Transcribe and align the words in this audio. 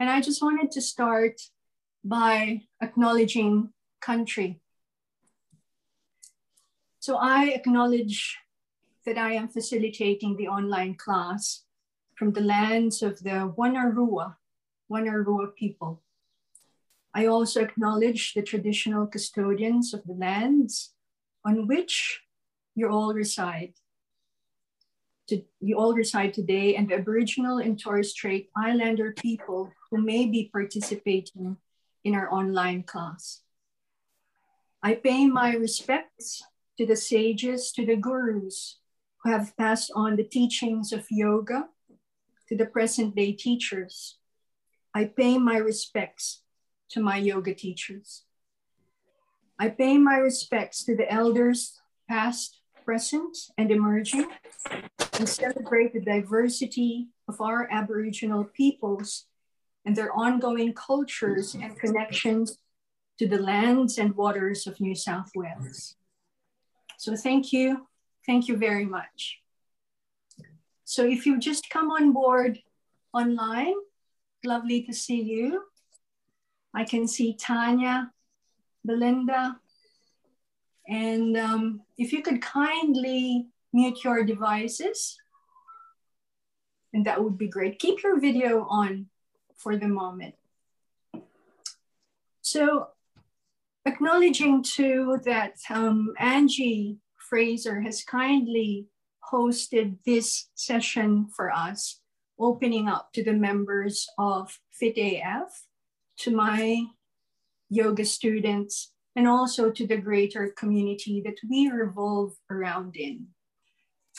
and 0.00 0.08
I 0.08 0.22
just 0.22 0.42
wanted 0.42 0.70
to 0.72 0.80
start 0.80 1.42
by 2.02 2.62
acknowledging 2.82 3.68
country. 4.00 4.60
So 7.00 7.16
I 7.16 7.50
acknowledge 7.50 8.38
that 9.04 9.18
I 9.18 9.34
am 9.34 9.48
facilitating 9.48 10.36
the 10.36 10.48
online 10.48 10.94
class 10.94 11.64
from 12.14 12.32
the 12.32 12.40
lands 12.40 13.02
of 13.02 13.18
the 13.22 13.52
Wonnarua, 13.58 14.36
Wonnarua 14.90 15.54
people. 15.54 16.02
I 17.12 17.26
also 17.26 17.60
acknowledge 17.60 18.32
the 18.32 18.42
traditional 18.42 19.06
custodians 19.06 19.92
of 19.92 20.04
the 20.04 20.14
lands 20.14 20.94
on 21.44 21.66
which 21.66 22.22
you 22.74 22.88
all 22.88 23.12
reside 23.12 23.74
to, 25.30 25.42
you 25.60 25.78
all 25.78 25.94
reside 25.94 26.34
today 26.34 26.76
and 26.76 26.88
the 26.88 26.96
Aboriginal 26.96 27.58
and 27.58 27.80
Torres 27.80 28.10
Strait 28.10 28.50
Islander 28.56 29.12
people 29.12 29.72
who 29.90 30.02
may 30.02 30.26
be 30.26 30.50
participating 30.52 31.56
in 32.04 32.14
our 32.14 32.32
online 32.32 32.82
class. 32.82 33.42
I 34.82 34.94
pay 34.94 35.26
my 35.26 35.54
respects 35.54 36.42
to 36.78 36.86
the 36.86 36.96
sages, 36.96 37.72
to 37.72 37.86
the 37.86 37.96
gurus 37.96 38.78
who 39.22 39.30
have 39.30 39.56
passed 39.56 39.92
on 39.94 40.16
the 40.16 40.24
teachings 40.24 40.92
of 40.92 41.06
yoga, 41.10 41.68
to 42.48 42.56
the 42.56 42.66
present 42.66 43.14
day 43.14 43.32
teachers. 43.32 44.16
I 44.94 45.04
pay 45.04 45.38
my 45.38 45.58
respects 45.58 46.42
to 46.90 47.00
my 47.00 47.16
yoga 47.16 47.54
teachers. 47.54 48.24
I 49.58 49.68
pay 49.68 49.98
my 49.98 50.16
respects 50.16 50.84
to 50.84 50.96
the 50.96 51.10
elders, 51.12 51.78
past, 52.08 52.59
present, 52.84 53.36
and 53.58 53.70
emerging, 53.70 54.26
and 55.14 55.28
celebrate 55.28 55.92
the 55.92 56.00
diversity 56.00 57.08
of 57.28 57.40
our 57.40 57.68
Aboriginal 57.70 58.44
peoples 58.44 59.26
and 59.84 59.96
their 59.96 60.12
ongoing 60.12 60.72
cultures 60.74 61.54
and 61.54 61.78
connections 61.78 62.58
to 63.18 63.28
the 63.28 63.38
lands 63.38 63.98
and 63.98 64.14
waters 64.16 64.66
of 64.66 64.80
New 64.80 64.94
South 64.94 65.30
Wales. 65.34 65.96
So 66.98 67.16
thank 67.16 67.52
you. 67.52 67.86
Thank 68.26 68.48
you 68.48 68.56
very 68.56 68.84
much. 68.84 69.40
So 70.84 71.04
if 71.04 71.24
you 71.24 71.38
just 71.38 71.70
come 71.70 71.90
on 71.90 72.12
board 72.12 72.58
online, 73.12 73.74
lovely 74.44 74.82
to 74.82 74.92
see 74.92 75.22
you. 75.22 75.64
I 76.74 76.84
can 76.84 77.06
see 77.06 77.34
Tanya, 77.34 78.12
Belinda, 78.84 79.58
and 80.90 81.36
um, 81.36 81.82
if 81.96 82.12
you 82.12 82.20
could 82.20 82.42
kindly 82.42 83.46
mute 83.72 84.02
your 84.02 84.24
devices, 84.24 85.16
and 86.92 87.06
that 87.06 87.22
would 87.22 87.38
be 87.38 87.46
great. 87.46 87.78
Keep 87.78 88.02
your 88.02 88.18
video 88.18 88.66
on 88.68 89.06
for 89.56 89.76
the 89.76 89.86
moment. 89.86 90.34
So 92.42 92.88
acknowledging 93.86 94.64
too 94.64 95.20
that 95.24 95.58
um, 95.70 96.12
Angie 96.18 96.98
Fraser 97.16 97.80
has 97.82 98.02
kindly 98.02 98.86
hosted 99.32 99.98
this 100.04 100.48
session 100.56 101.28
for 101.36 101.52
us, 101.52 102.00
opening 102.36 102.88
up 102.88 103.12
to 103.12 103.22
the 103.22 103.32
members 103.32 104.08
of 104.18 104.58
FitAF, 104.82 105.50
to 106.18 106.34
my 106.34 106.86
yoga 107.68 108.04
students, 108.04 108.92
and 109.16 109.26
also 109.26 109.70
to 109.70 109.86
the 109.86 109.96
greater 109.96 110.48
community 110.56 111.20
that 111.24 111.36
we 111.48 111.68
revolve 111.70 112.34
around 112.50 112.96
in. 112.96 113.26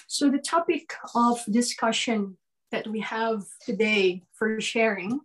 So 0.08 0.30
the 0.30 0.40
topic 0.40 0.94
of 1.16 1.40
discussion 1.50 2.38
that 2.72 2.88
we 2.88 3.00
have 3.02 3.44
today 3.66 4.24
for 4.34 4.60
sharing 4.60 5.22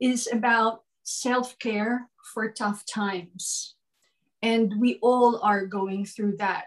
is 0.00 0.28
about 0.32 0.82
self-care 1.02 2.08
for 2.32 2.50
tough 2.50 2.84
times. 2.86 3.74
And 4.42 4.74
we 4.78 4.98
all 5.00 5.40
are 5.42 5.64
going 5.66 6.04
through 6.04 6.36
that 6.38 6.64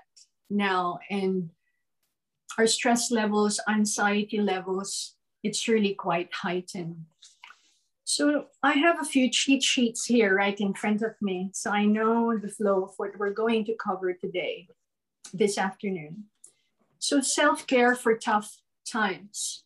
now. 0.49 0.99
And 1.09 1.51
our 2.57 2.65
stress 2.65 3.11
levels, 3.11 3.59
anxiety 3.69 4.39
levels, 4.39 5.15
it's 5.43 5.67
really 5.67 5.93
quite 5.93 6.33
heightened. 6.33 7.05
So 8.09 8.45
I 8.63 8.71
have 8.71 9.01
a 9.01 9.05
few 9.05 9.29
cheat 9.29 9.61
sheets 9.61 10.05
here 10.05 10.33
right 10.33 10.57
in 10.61 10.73
front 10.73 11.01
of 11.01 11.15
me. 11.21 11.49
So 11.53 11.71
I 11.71 11.83
know 11.83 12.37
the 12.37 12.47
flow 12.47 12.85
of 12.85 12.93
what 12.95 13.19
we're 13.19 13.33
going 13.33 13.65
to 13.65 13.75
cover 13.75 14.13
today, 14.13 14.69
this 15.33 15.57
afternoon. 15.57 16.23
So 16.99 17.19
self-care 17.19 17.95
for 17.95 18.15
tough 18.15 18.61
times. 18.89 19.65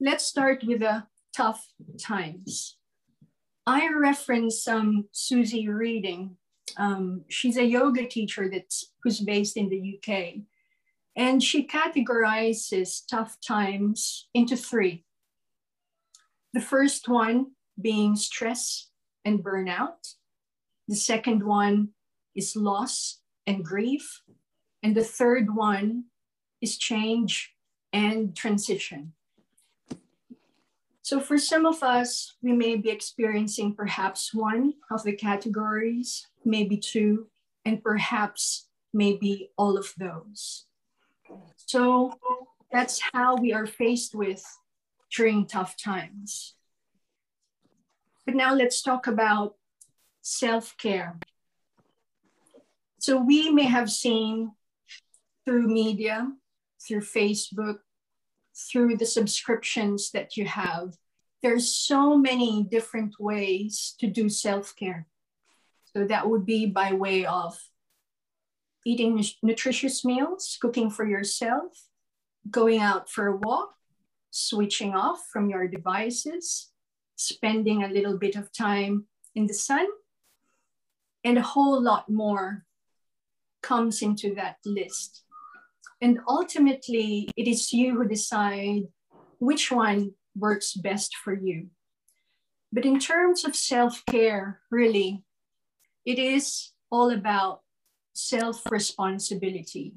Let's 0.00 0.24
start 0.24 0.64
with 0.66 0.80
the 0.80 1.04
tough 1.32 1.68
times. 2.00 2.78
I 3.64 3.88
reference 3.94 4.66
um, 4.66 5.04
Suzy 5.12 5.68
Reading. 5.68 6.36
Um, 6.78 7.22
she's 7.28 7.58
a 7.58 7.64
yoga 7.64 8.08
teacher 8.08 8.50
that's 8.50 8.90
who's 9.04 9.20
based 9.20 9.56
in 9.56 9.68
the 9.68 10.00
UK. 10.00 10.42
And 11.14 11.40
she 11.40 11.64
categorizes 11.64 13.02
tough 13.08 13.38
times 13.40 14.26
into 14.34 14.56
three. 14.56 15.04
The 16.54 16.60
first 16.60 17.08
one 17.08 17.52
being 17.80 18.16
stress 18.16 18.88
and 19.24 19.42
burnout. 19.42 20.14
The 20.88 20.96
second 20.96 21.44
one 21.44 21.90
is 22.34 22.56
loss 22.56 23.20
and 23.46 23.64
grief. 23.64 24.22
And 24.82 24.94
the 24.94 25.04
third 25.04 25.54
one 25.54 26.04
is 26.60 26.78
change 26.78 27.54
and 27.92 28.34
transition. 28.34 29.12
So 31.02 31.20
for 31.20 31.38
some 31.38 31.64
of 31.64 31.82
us, 31.82 32.34
we 32.42 32.52
may 32.52 32.76
be 32.76 32.90
experiencing 32.90 33.74
perhaps 33.74 34.34
one 34.34 34.74
of 34.90 35.02
the 35.04 35.14
categories, 35.14 36.26
maybe 36.44 36.76
two, 36.76 37.28
and 37.64 37.82
perhaps 37.82 38.68
maybe 38.92 39.50
all 39.56 39.78
of 39.78 39.92
those. 39.96 40.66
So 41.56 42.12
that's 42.70 43.00
how 43.12 43.36
we 43.36 43.52
are 43.54 43.66
faced 43.66 44.14
with 44.14 44.44
during 45.10 45.46
tough 45.46 45.76
times. 45.76 46.54
But 48.28 48.36
now 48.36 48.52
let's 48.52 48.82
talk 48.82 49.06
about 49.06 49.54
self 50.20 50.76
care. 50.76 51.18
So 52.98 53.16
we 53.16 53.48
may 53.48 53.64
have 53.64 53.90
seen 53.90 54.52
through 55.46 55.66
media, 55.68 56.30
through 56.86 57.00
Facebook, 57.00 57.78
through 58.70 58.98
the 58.98 59.06
subscriptions 59.06 60.10
that 60.10 60.36
you 60.36 60.44
have, 60.44 60.92
there's 61.42 61.72
so 61.72 62.18
many 62.18 62.64
different 62.70 63.14
ways 63.18 63.94
to 64.00 64.06
do 64.06 64.28
self 64.28 64.76
care. 64.76 65.06
So 65.96 66.04
that 66.04 66.28
would 66.28 66.44
be 66.44 66.66
by 66.66 66.92
way 66.92 67.24
of 67.24 67.58
eating 68.84 69.24
nutritious 69.42 70.04
meals, 70.04 70.58
cooking 70.60 70.90
for 70.90 71.06
yourself, 71.06 71.72
going 72.50 72.80
out 72.80 73.08
for 73.08 73.28
a 73.28 73.36
walk, 73.38 73.72
switching 74.30 74.94
off 74.94 75.24
from 75.32 75.48
your 75.48 75.66
devices, 75.66 76.72
spending 77.18 77.82
a 77.82 77.88
little 77.88 78.16
bit 78.16 78.36
of 78.36 78.50
time 78.52 79.04
in 79.34 79.46
the 79.46 79.54
sun, 79.54 79.86
and 81.24 81.36
a 81.36 81.42
whole 81.42 81.82
lot 81.82 82.08
more 82.08 82.64
comes 83.62 84.00
into 84.00 84.34
that 84.36 84.56
list. 84.64 85.24
And 86.00 86.20
ultimately, 86.28 87.28
it 87.36 87.48
is 87.48 87.72
you 87.72 87.96
who 87.96 88.08
decide 88.08 88.84
which 89.40 89.70
one 89.70 90.14
works 90.36 90.74
best 90.74 91.16
for 91.16 91.34
you. 91.34 91.68
But 92.72 92.86
in 92.86 93.00
terms 93.00 93.44
of 93.44 93.56
self 93.56 94.04
care, 94.06 94.60
really, 94.70 95.24
it 96.06 96.18
is 96.18 96.72
all 96.90 97.10
about 97.10 97.62
self 98.14 98.62
responsibility. 98.70 99.94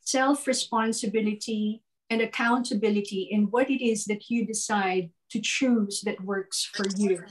Self 0.00 0.46
responsibility 0.46 1.83
and 2.10 2.20
accountability 2.20 3.28
in 3.30 3.44
what 3.44 3.70
it 3.70 3.84
is 3.84 4.04
that 4.06 4.30
you 4.30 4.46
decide 4.46 5.10
to 5.30 5.40
choose 5.40 6.02
that 6.02 6.20
works 6.22 6.64
for 6.64 6.84
you. 6.96 7.22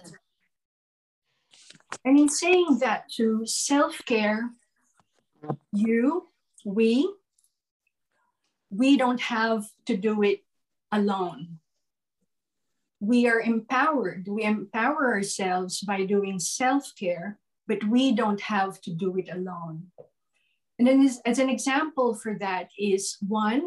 And 2.04 2.20
in 2.20 2.30
saying 2.30 2.80
that 2.80 3.10
to 3.18 3.46
self 3.46 4.02
care, 4.06 4.50
you, 5.72 6.28
we, 6.66 7.14
we 8.72 8.98
don't 8.98 9.22
have 9.22 9.66
to 9.86 9.96
do 9.96 10.24
it 10.24 10.44
alone. 10.92 11.60
we 13.00 13.28
are 13.28 13.42
empowered. 13.42 14.28
We 14.30 14.44
empower 14.44 15.14
ourselves 15.14 15.82
by 15.82 16.06
doing 16.06 16.40
self 16.40 16.94
care, 16.98 17.38
but 17.68 17.84
we 17.84 18.14
don't 18.14 18.40
have 18.40 18.80
to 18.82 18.92
do 18.92 19.18
it 19.18 19.28
alone. 19.30 19.92
And 20.80 20.88
then, 20.88 21.02
as, 21.06 21.20
as 21.26 21.38
an 21.38 21.50
example 21.50 22.16
for 22.16 22.38
that, 22.40 22.70
is 22.80 23.18
one, 23.28 23.62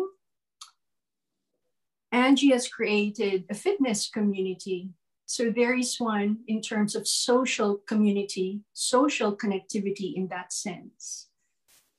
Angie 2.12 2.53
has 2.53 2.69
created 2.69 3.44
a 3.50 3.55
fitness 3.55 4.08
community. 4.08 4.91
So 5.26 5.50
there 5.50 5.75
is 5.75 5.99
one 5.99 6.38
in 6.47 6.61
terms 6.62 6.94
of 6.94 7.08
social 7.08 7.79
community, 7.88 8.61
social 8.73 9.37
connectivity 9.37 10.14
in 10.14 10.29
that 10.29 10.53
sense. 10.53 11.29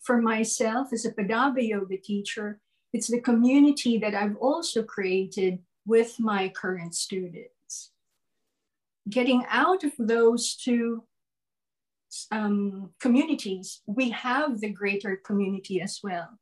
For 0.01 0.21
myself 0.21 0.93
as 0.93 1.05
a 1.05 1.11
Padaba 1.11 1.67
yoga 1.67 1.97
teacher, 1.97 2.61
it's 2.93 3.07
the 3.07 3.19
community 3.19 3.97
that 3.97 4.15
I've 4.15 4.37
also 4.37 4.81
created 4.81 5.59
with 5.85 6.19
my 6.19 6.49
current 6.49 6.95
students. 6.95 7.91
Getting 9.09 9.45
out 9.49 9.83
of 9.83 9.91
those 9.99 10.55
two 10.55 11.03
um, 12.31 12.91
communities, 12.99 13.81
we 13.85 14.09
have 14.11 14.61
the 14.61 14.69
greater 14.69 15.17
community 15.17 15.81
as 15.81 15.99
well. 16.01 16.39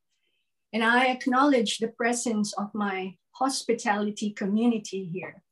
And 0.71 0.83
I 0.83 1.07
acknowledge 1.07 1.77
the 1.77 1.87
presence 1.87 2.53
of 2.53 2.73
my 2.73 3.15
hospitality 3.35 4.31
community 4.31 5.03
here 5.03 5.43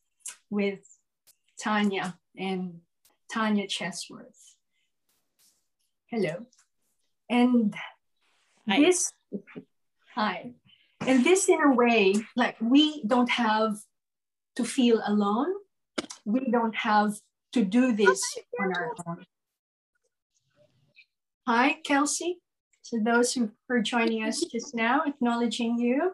with 0.49 0.79
Tanya 1.59 2.17
and 2.37 2.79
Tanya 3.31 3.67
Chesworth. 3.67 4.55
Hello. 6.07 6.45
And 7.29 7.75
hi. 8.67 8.79
this, 8.79 9.13
hi. 10.15 10.51
And 11.01 11.25
this, 11.25 11.49
in 11.49 11.59
a 11.61 11.73
way, 11.73 12.15
like 12.35 12.55
we 12.61 13.03
don't 13.03 13.29
have 13.29 13.77
to 14.55 14.63
feel 14.63 15.01
alone. 15.05 15.53
We 16.23 16.51
don't 16.51 16.75
have 16.75 17.15
to 17.51 17.65
do 17.65 17.93
this 17.93 18.23
on 18.61 18.73
our 18.73 18.95
own. 19.05 19.25
Hi, 21.45 21.79
Kelsey. 21.83 22.39
So 22.83 22.99
those 23.03 23.33
who 23.33 23.51
are 23.69 23.81
joining 23.81 24.23
us 24.23 24.41
just 24.41 24.73
now, 24.73 25.01
acknowledging 25.05 25.77
you. 25.77 26.13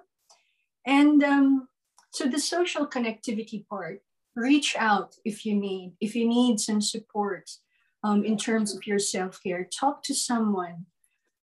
And 0.89 1.23
um, 1.23 1.67
so 2.09 2.23
the 2.25 2.39
social 2.39 2.87
connectivity 2.87 3.59
part, 3.67 4.01
reach 4.35 4.75
out 4.75 5.15
if 5.23 5.45
you 5.45 5.53
need, 5.53 5.93
if 6.01 6.15
you 6.15 6.27
need 6.27 6.59
some 6.59 6.81
support 6.81 7.45
um, 8.03 8.25
in 8.25 8.37
terms 8.37 8.73
of 8.73 8.87
your 8.87 8.97
self-care, 8.97 9.63
talk 9.65 10.01
to 10.03 10.15
someone. 10.15 10.87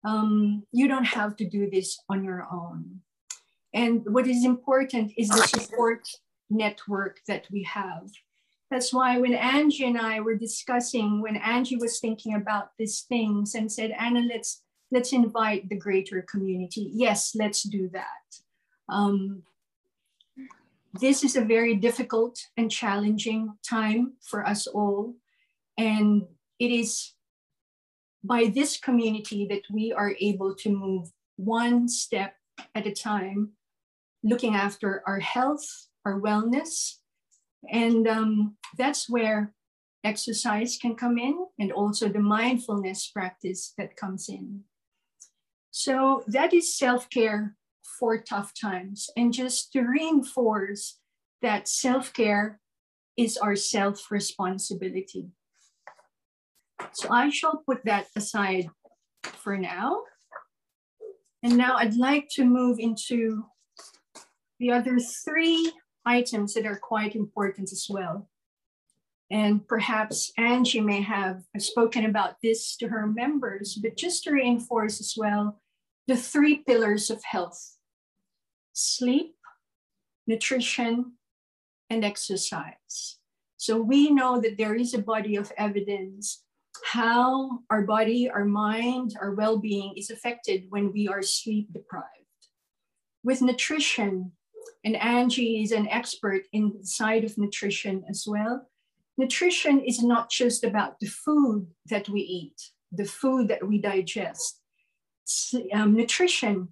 Um, 0.05 0.65
you 0.73 0.89
don't 0.89 1.13
have 1.19 1.37
to 1.37 1.45
do 1.45 1.71
this 1.71 1.99
on 2.09 2.25
your 2.25 2.49
own. 2.51 3.01
And 3.73 4.03
what 4.15 4.27
is 4.27 4.45
important 4.45 5.13
is 5.17 5.29
the 5.29 5.47
support 5.47 6.09
network 6.51 7.21
that 7.29 7.47
we 7.53 7.63
have. 7.63 8.11
That's 8.71 8.93
why 8.93 9.19
when 9.19 9.35
Angie 9.35 9.87
and 9.87 9.99
I 9.99 10.19
were 10.21 10.35
discussing, 10.47 11.23
when 11.23 11.37
Angie 11.37 11.77
was 11.77 12.01
thinking 12.01 12.35
about 12.35 12.71
these 12.77 13.03
things 13.03 13.55
and 13.55 13.71
said, 13.71 13.93
Anna, 13.99 14.23
let's 14.33 14.63
let's 14.91 15.13
invite 15.13 15.69
the 15.69 15.77
greater 15.77 16.23
community. 16.23 16.91
Yes, 16.93 17.37
let's 17.37 17.63
do 17.63 17.89
that. 17.93 18.25
Um, 18.89 19.43
this 21.01 21.23
is 21.23 21.37
a 21.37 21.45
very 21.45 21.75
difficult 21.75 22.39
and 22.57 22.71
challenging 22.71 23.55
time 23.69 24.15
for 24.23 24.47
us 24.47 24.67
all. 24.67 25.15
And 25.77 26.23
it 26.59 26.71
is 26.71 27.13
by 28.25 28.47
this 28.47 28.79
community 28.79 29.47
that 29.51 29.63
we 29.71 29.93
are 29.93 30.15
able 30.21 30.55
to 30.57 30.71
move 30.71 31.09
one 31.37 31.89
step 31.89 32.35
at 32.75 32.87
a 32.87 32.93
time 32.93 33.51
looking 34.25 34.55
after 34.55 35.03
our 35.07 35.21
health, 35.21 35.89
our 36.05 36.21
wellness. 36.21 36.97
And 37.71 38.09
um, 38.09 38.57
that's 38.77 39.09
where 39.09 39.55
exercise 40.05 40.79
can 40.81 40.95
come 40.95 41.19
in 41.19 41.47
and 41.59 41.73
also 41.73 42.09
the 42.09 42.21
mindfulness 42.21 43.09
practice 43.09 43.75
that 43.79 43.97
comes 43.97 44.29
in. 44.29 44.63
So 45.71 46.25
that 46.27 46.53
is 46.53 46.77
self 46.77 47.09
care 47.11 47.57
for 47.99 48.19
tough 48.19 48.53
times. 48.59 49.11
And 49.17 49.33
just 49.33 49.73
to 49.73 49.83
reinforce 49.83 50.99
that 51.43 51.69
self 51.69 52.13
care 52.13 52.61
is 53.17 53.37
our 53.37 53.57
self 53.57 54.11
responsibility. 54.11 55.29
So 56.93 57.09
I 57.11 57.31
shall 57.31 57.63
put 57.67 57.85
that 57.85 58.07
aside 58.17 58.71
for 59.25 59.57
now. 59.57 60.03
And 61.43 61.57
now 61.57 61.77
I'd 61.77 61.97
like 61.97 62.29
to 62.33 62.45
move 62.45 62.79
into 62.79 63.45
the 64.59 64.73
other 64.73 64.99
three 64.99 65.73
items 66.05 66.55
that 66.55 66.67
are 66.67 66.79
quite 66.79 67.15
important 67.15 67.73
as 67.73 67.87
well. 67.89 68.29
And 69.31 69.67
perhaps 69.67 70.33
Angie 70.39 70.81
may 70.81 71.03
have 71.03 71.43
spoken 71.59 72.07
about 72.07 72.37
this 72.43 72.77
to 72.79 72.89
her 72.89 73.07
members, 73.07 73.75
but 73.75 73.97
just 73.97 74.25
to 74.25 74.33
reinforce 74.33 75.01
as 75.01 75.15
well 75.17 75.61
the 76.07 76.17
three 76.17 76.57
pillars 76.67 77.11
of 77.11 77.23
health 77.23 77.78
sleep, 78.79 79.35
nutrition, 80.27 81.13
and 81.91 82.05
exercise. 82.05 83.19
So 83.57 83.81
we 83.81 84.11
know 84.11 84.41
that 84.41 84.57
there 84.57 84.75
is 84.75 84.95
a 84.95 84.99
body 84.99 85.37
of 85.37 85.53
evidence 85.57 86.45
how 86.85 87.61
our 87.71 87.83
body, 87.83 88.31
our 88.31 88.45
mind, 88.45 89.17
our 89.21 89.35
well 89.35 89.59
being 89.59 89.95
is 89.97 90.11
affected 90.11 90.67
when 90.69 90.93
we 90.93 91.09
are 91.09 91.23
sleep 91.23 91.73
deprived. 91.73 92.07
With 93.25 93.43
nutrition, 93.43 94.33
and 94.85 94.97
Angie 94.97 95.63
is 95.63 95.73
an 95.73 95.89
expert 95.89 96.43
in 96.53 96.73
the 96.79 96.87
side 96.87 97.25
of 97.25 97.37
nutrition 97.37 98.05
as 98.09 98.25
well. 98.27 98.69
Nutrition 99.17 99.81
is 99.81 100.03
not 100.03 100.31
just 100.31 100.63
about 100.63 101.01
the 101.01 101.09
food 101.09 101.67
that 101.87 102.09
we 102.09 102.21
eat, 102.21 102.71
the 102.93 103.05
food 103.05 103.49
that 103.49 103.67
we 103.67 103.79
digest. 103.79 104.61
Um, 105.75 105.95
nutrition 105.95 106.69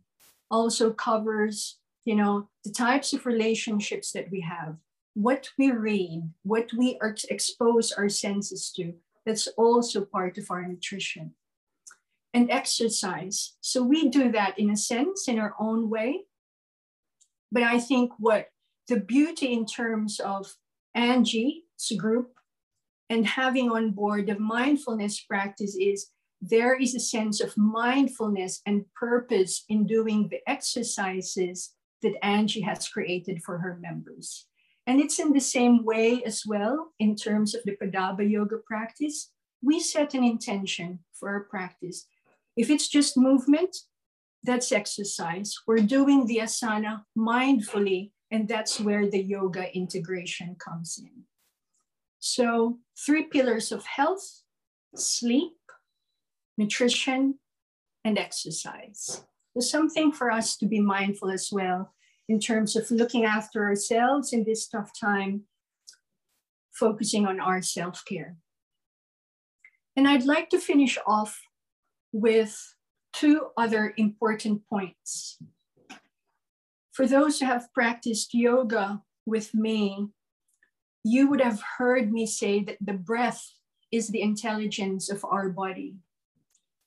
also 0.51 0.93
covers, 0.93 1.79
you 2.07 2.17
know, 2.17 2.49
the 2.65 2.73
types 2.73 3.13
of 3.13 3.27
relationships 3.27 4.13
that 4.13 4.31
we 4.31 4.41
have, 4.41 4.77
what 5.13 5.51
we 5.59 5.71
read, 5.71 6.31
what 6.43 6.71
we 6.73 6.99
expose 7.29 7.93
our 7.93 8.09
senses 8.09 8.73
to. 8.77 8.95
That's 9.27 9.49
also 9.59 10.07
part 10.07 10.39
of 10.39 10.51
our 10.51 10.67
nutrition. 10.67 11.35
And 12.33 12.51
exercise. 12.51 13.57
So 13.61 13.83
we 13.83 14.09
do 14.09 14.33
that 14.33 14.59
in 14.59 14.71
a 14.71 14.77
sense 14.77 15.29
in 15.29 15.39
our 15.39 15.55
own 15.59 15.91
way 15.91 16.25
but 17.53 17.63
I 17.63 17.79
think 17.79 18.13
what 18.19 18.49
the 18.89 19.01
beauty 19.01 19.53
in 19.53 19.67
terms 19.67 20.21
of 20.21 20.55
Angie's 20.95 21.63
group 21.97 22.33
and 23.09 23.27
having 23.27 23.71
on 23.71 23.93
board 23.93 24.27
the 24.27 24.39
mindfulness 24.39 25.21
practice 25.21 25.77
is 25.77 26.11
there 26.41 26.79
is 26.79 26.95
a 26.95 27.01
sense 27.01 27.41
of 27.41 27.57
mindfulness 27.57 28.61
and 28.67 28.85
purpose 28.95 29.65
in 29.69 29.87
doing 29.87 30.29
the 30.29 30.41
exercises 30.49 31.73
that 32.03 32.25
Angie 32.25 32.61
has 32.61 32.89
created 32.89 33.43
for 33.43 33.59
her 33.59 33.79
members. 33.81 34.47
And 34.87 35.01
it's 35.01 35.19
in 35.19 35.33
the 35.33 35.41
same 35.41 35.85
way 35.85 36.23
as 36.25 36.45
well 36.47 36.93
in 36.99 37.17
terms 37.17 37.55
of 37.55 37.63
the 37.65 37.77
Padaba 37.77 38.29
yoga 38.29 38.59
practice. 38.59 39.33
We 39.63 39.81
set 39.81 40.15
an 40.15 40.23
intention 40.23 41.01
for 41.13 41.31
our 41.31 41.41
practice. 41.41 42.07
If 42.57 42.71
it's 42.71 42.89
just 42.89 43.17
movement, 43.17 43.77
that's 44.45 44.71
exercise. 44.71 45.57
We're 45.67 45.79
doing 45.79 46.27
the 46.27 46.39
asana 46.39 47.03
mindfully, 47.19 48.13
and 48.31 48.47
that's 48.47 48.81
where 48.81 49.11
the 49.11 49.21
yoga 49.21 49.75
integration 49.77 50.57
comes 50.59 50.99
in. 50.99 51.25
So, 52.21 52.79
three 53.05 53.25
pillars 53.25 53.73
of 53.73 53.85
health 53.85 54.43
sleep, 54.95 55.53
nutrition, 56.57 57.39
and 58.05 58.19
exercise. 58.19 59.25
There's 59.57 59.71
something 59.71 60.13
for 60.13 60.31
us 60.31 60.55
to 60.59 60.67
be 60.67 60.81
mindful 60.81 61.31
as 61.31 61.49
well 61.51 61.95
in 62.29 62.39
terms 62.39 62.77
of 62.77 62.91
looking 62.91 63.25
after 63.25 63.65
ourselves 63.65 64.35
in 64.35 64.45
this 64.45 64.69
tough 64.69 64.91
time, 65.01 65.45
focusing 66.73 67.27
on 67.27 67.41
our 67.41 67.63
self 67.63 68.05
care. 68.05 68.37
And 69.97 70.07
I'd 70.07 70.27
like 70.27 70.51
to 70.51 70.61
finish 70.61 70.99
off 71.07 71.41
with 72.13 72.75
two 73.15 73.47
other 73.57 73.95
important 73.97 74.69
points. 74.69 75.39
For 76.93 77.07
those 77.07 77.41
who 77.41 77.47
have 77.47 77.73
practiced 77.73 78.35
yoga 78.35 79.01
with 79.25 79.55
me, 79.55 80.09
you 81.03 81.31
would 81.31 81.41
have 81.41 81.63
heard 81.79 82.13
me 82.13 82.27
say 82.27 82.63
that 82.65 82.77
the 82.79 82.93
breath 82.93 83.43
is 83.91 84.09
the 84.09 84.21
intelligence 84.21 85.09
of 85.11 85.25
our 85.25 85.49
body. 85.49 85.95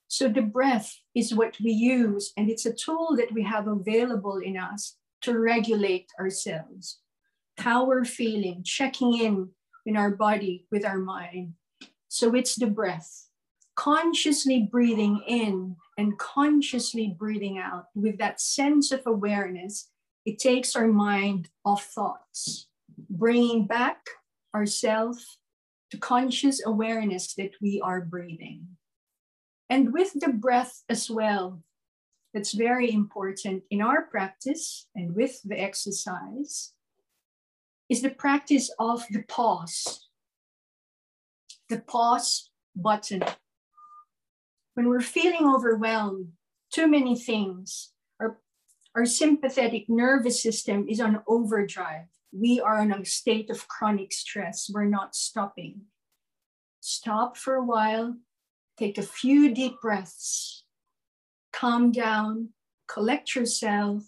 So 0.09 0.27
the 0.27 0.41
breath 0.41 0.93
is 1.15 1.33
what 1.33 1.55
we 1.63 1.71
use, 1.71 2.33
and 2.35 2.49
it's 2.49 2.65
a 2.65 2.73
tool 2.73 3.15
that 3.15 3.31
we 3.31 3.43
have 3.43 3.67
available 3.67 4.39
in 4.39 4.57
us 4.57 4.97
to 5.21 5.39
regulate 5.39 6.07
ourselves, 6.19 6.99
how 7.57 7.85
we're 7.85 8.03
feeling, 8.03 8.63
checking 8.65 9.17
in 9.17 9.49
in 9.85 9.95
our 9.95 10.11
body 10.11 10.65
with 10.69 10.85
our 10.85 10.97
mind. 10.97 11.53
So 12.09 12.35
it's 12.35 12.55
the 12.55 12.67
breath 12.67 13.29
consciously 13.79 14.67
breathing 14.69 15.23
in 15.25 15.73
and 15.97 16.19
consciously 16.19 17.15
breathing 17.17 17.57
out 17.57 17.85
with 17.95 18.17
that 18.17 18.41
sense 18.41 18.91
of 18.91 19.01
awareness, 19.05 19.89
it 20.25 20.37
takes 20.37 20.75
our 20.75 20.87
mind 20.87 21.47
off 21.63 21.85
thoughts. 21.85 22.67
bringing 23.09 23.65
back 23.65 24.09
ourselves 24.53 25.37
to 25.89 25.97
conscious 25.97 26.61
awareness 26.65 27.33
that 27.35 27.51
we 27.61 27.79
are 27.79 28.01
breathing. 28.01 28.67
And 29.69 29.93
with 29.93 30.19
the 30.19 30.29
breath 30.29 30.83
as 30.89 31.09
well, 31.09 31.61
that's 32.33 32.53
very 32.53 32.91
important 32.91 33.63
in 33.69 33.81
our 33.81 34.03
practice 34.03 34.87
and 34.95 35.15
with 35.15 35.41
the 35.43 35.59
exercise, 35.59 36.73
is 37.89 38.01
the 38.01 38.09
practice 38.09 38.71
of 38.79 39.03
the 39.09 39.23
pause. 39.23 40.07
The 41.69 41.79
pause 41.79 42.49
button. 42.75 43.23
When 44.75 44.89
we're 44.89 45.01
feeling 45.01 45.47
overwhelmed, 45.47 46.29
too 46.71 46.87
many 46.87 47.17
things, 47.17 47.91
our, 48.19 48.39
our 48.95 49.05
sympathetic 49.05 49.85
nervous 49.89 50.41
system 50.41 50.87
is 50.87 51.01
on 51.01 51.21
overdrive. 51.27 52.05
We 52.31 52.61
are 52.61 52.81
in 52.81 52.93
a 52.93 53.03
state 53.05 53.49
of 53.49 53.67
chronic 53.67 54.13
stress. 54.13 54.69
We're 54.71 54.85
not 54.85 55.15
stopping. 55.15 55.81
Stop 56.79 57.37
for 57.37 57.55
a 57.55 57.65
while, 57.65 58.15
take 58.79 58.97
a 58.97 59.03
few 59.03 59.53
deep 59.53 59.81
breaths, 59.81 60.63
calm 61.51 61.91
down, 61.91 62.49
collect 62.87 63.35
yourself, 63.35 64.03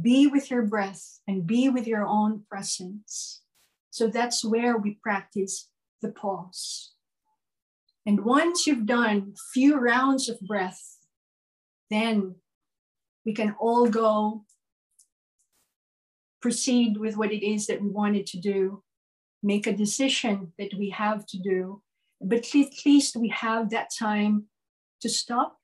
be 0.00 0.28
with 0.28 0.50
your 0.50 0.62
breath 0.62 1.20
and 1.26 1.46
be 1.46 1.68
with 1.68 1.86
your 1.86 2.06
own 2.06 2.44
presence. 2.48 3.42
So 3.90 4.06
that's 4.06 4.44
where 4.44 4.76
we 4.78 4.98
practice 5.02 5.68
the 6.00 6.10
pause. 6.10 6.92
And 8.06 8.24
once 8.24 8.66
you've 8.66 8.86
done 8.86 9.34
a 9.34 9.40
few 9.52 9.78
rounds 9.78 10.28
of 10.28 10.40
breath, 10.40 10.98
then 11.90 12.36
we 13.26 13.34
can 13.34 13.56
all 13.58 13.88
go 13.88 14.44
proceed 16.40 16.96
with 16.96 17.16
what 17.16 17.32
it 17.32 17.44
is 17.44 17.66
that 17.66 17.82
we 17.82 17.88
wanted 17.88 18.26
to 18.28 18.38
do, 18.38 18.82
make 19.42 19.66
a 19.66 19.76
decision 19.76 20.52
that 20.58 20.70
we 20.78 20.90
have 20.90 21.26
to 21.26 21.38
do. 21.38 21.82
But 22.20 22.54
at 22.54 22.84
least 22.84 23.16
we 23.16 23.28
have 23.28 23.70
that 23.70 23.90
time 23.98 24.46
to 25.00 25.08
stop 25.08 25.58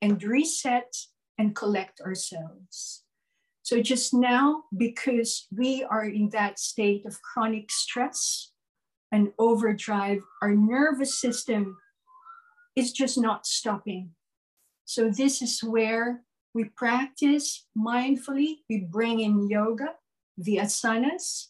and 0.00 0.22
reset 0.22 0.94
and 1.36 1.54
collect 1.54 2.00
ourselves. 2.00 3.04
So 3.62 3.82
just 3.82 4.14
now, 4.14 4.64
because 4.74 5.46
we 5.54 5.84
are 5.84 6.04
in 6.04 6.30
that 6.30 6.58
state 6.58 7.04
of 7.04 7.20
chronic 7.20 7.70
stress 7.70 8.52
and 9.12 9.32
overdrive, 9.38 10.20
our 10.40 10.54
nervous 10.54 11.20
system 11.20 11.76
is 12.74 12.92
just 12.92 13.18
not 13.18 13.46
stopping. 13.46 14.12
So 14.86 15.10
this 15.10 15.42
is 15.42 15.60
where 15.62 16.22
we 16.54 16.64
practice 16.64 17.66
mindfully. 17.76 18.60
We 18.70 18.86
bring 18.90 19.20
in 19.20 19.50
yoga, 19.50 19.96
the 20.38 20.56
asanas, 20.56 21.48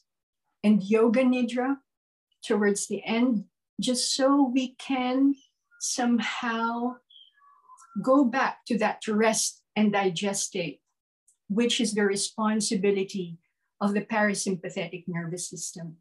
and 0.65 0.83
yoga 0.83 1.23
nidra 1.23 1.77
towards 2.43 2.89
the 2.89 3.05
end, 3.05 3.45
just 3.81 4.15
so 4.15 4.51
we 4.53 4.75
can 4.75 5.35
somehow 5.81 6.97
go 8.03 8.25
back 8.25 8.65
to 8.67 8.79
that 8.79 9.07
rest 9.07 9.63
and 9.77 9.93
digest 9.93 10.47
state 10.47 10.81
which 11.49 11.81
is 11.81 11.95
the 11.95 12.05
responsibility 12.05 13.39
of 13.81 13.95
the 13.95 14.03
parasympathetic 14.03 15.05
nervous 15.07 15.49
system. 15.49 15.97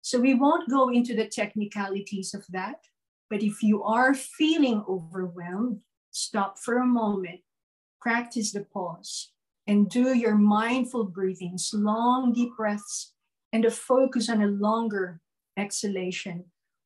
So 0.00 0.20
we 0.20 0.34
won't 0.34 0.70
go 0.70 0.90
into 0.90 1.14
the 1.14 1.26
technicalities 1.26 2.34
of 2.34 2.44
that, 2.50 2.76
but 3.30 3.42
if 3.42 3.62
you 3.62 3.82
are 3.82 4.14
feeling 4.14 4.84
overwhelmed, 4.88 5.80
stop 6.10 6.58
for 6.58 6.78
a 6.78 6.86
moment, 6.86 7.40
practice 8.00 8.52
the 8.52 8.64
pause, 8.64 9.32
and 9.66 9.88
do 9.88 10.14
your 10.14 10.36
mindful 10.36 11.04
breathings, 11.04 11.70
long 11.72 12.32
deep 12.32 12.50
breaths, 12.56 13.14
and 13.52 13.64
a 13.64 13.70
focus 13.70 14.28
on 14.28 14.42
a 14.42 14.46
longer 14.46 15.20
exhalation, 15.56 16.44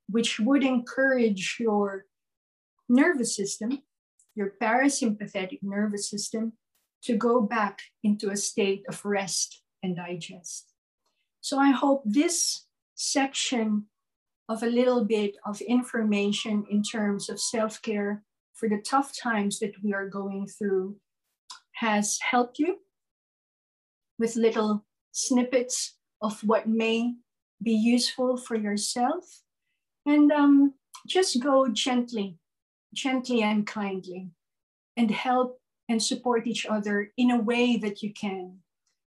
which 0.08 0.40
would 0.40 0.64
encourage 0.64 1.56
your 1.60 2.06
nervous 2.88 3.36
system, 3.36 3.82
your 4.34 4.54
parasympathetic 4.60 5.58
nervous 5.62 6.08
system, 6.08 6.52
to 7.02 7.16
go 7.16 7.40
back 7.40 7.80
into 8.02 8.30
a 8.30 8.36
state 8.36 8.82
of 8.88 9.04
rest 9.04 9.62
and 9.82 9.96
digest. 9.96 10.72
So 11.40 11.58
I 11.58 11.70
hope 11.70 12.02
this 12.04 12.66
section 12.94 13.86
of 14.48 14.62
a 14.62 14.66
little 14.66 15.04
bit 15.04 15.36
of 15.46 15.60
information 15.60 16.64
in 16.70 16.82
terms 16.82 17.28
of 17.28 17.40
self 17.40 17.80
care 17.82 18.24
for 18.54 18.68
the 18.68 18.78
tough 18.78 19.16
times 19.16 19.60
that 19.60 19.74
we 19.82 19.92
are 19.94 20.08
going 20.08 20.46
through 20.46 20.96
has 21.74 22.18
helped 22.20 22.58
you 22.58 22.78
with 24.18 24.34
little 24.34 24.84
snippets 25.12 25.96
of 26.20 26.40
what 26.42 26.68
may 26.68 27.14
be 27.62 27.72
useful 27.72 28.36
for 28.36 28.56
yourself. 28.56 29.42
And 30.08 30.32
um, 30.32 30.72
just 31.06 31.38
go 31.42 31.68
gently, 31.68 32.38
gently 32.94 33.42
and 33.42 33.66
kindly, 33.66 34.30
and 34.96 35.10
help 35.10 35.60
and 35.86 36.02
support 36.02 36.46
each 36.46 36.64
other 36.64 37.12
in 37.18 37.30
a 37.30 37.38
way 37.38 37.76
that 37.76 38.02
you 38.02 38.14
can. 38.14 38.60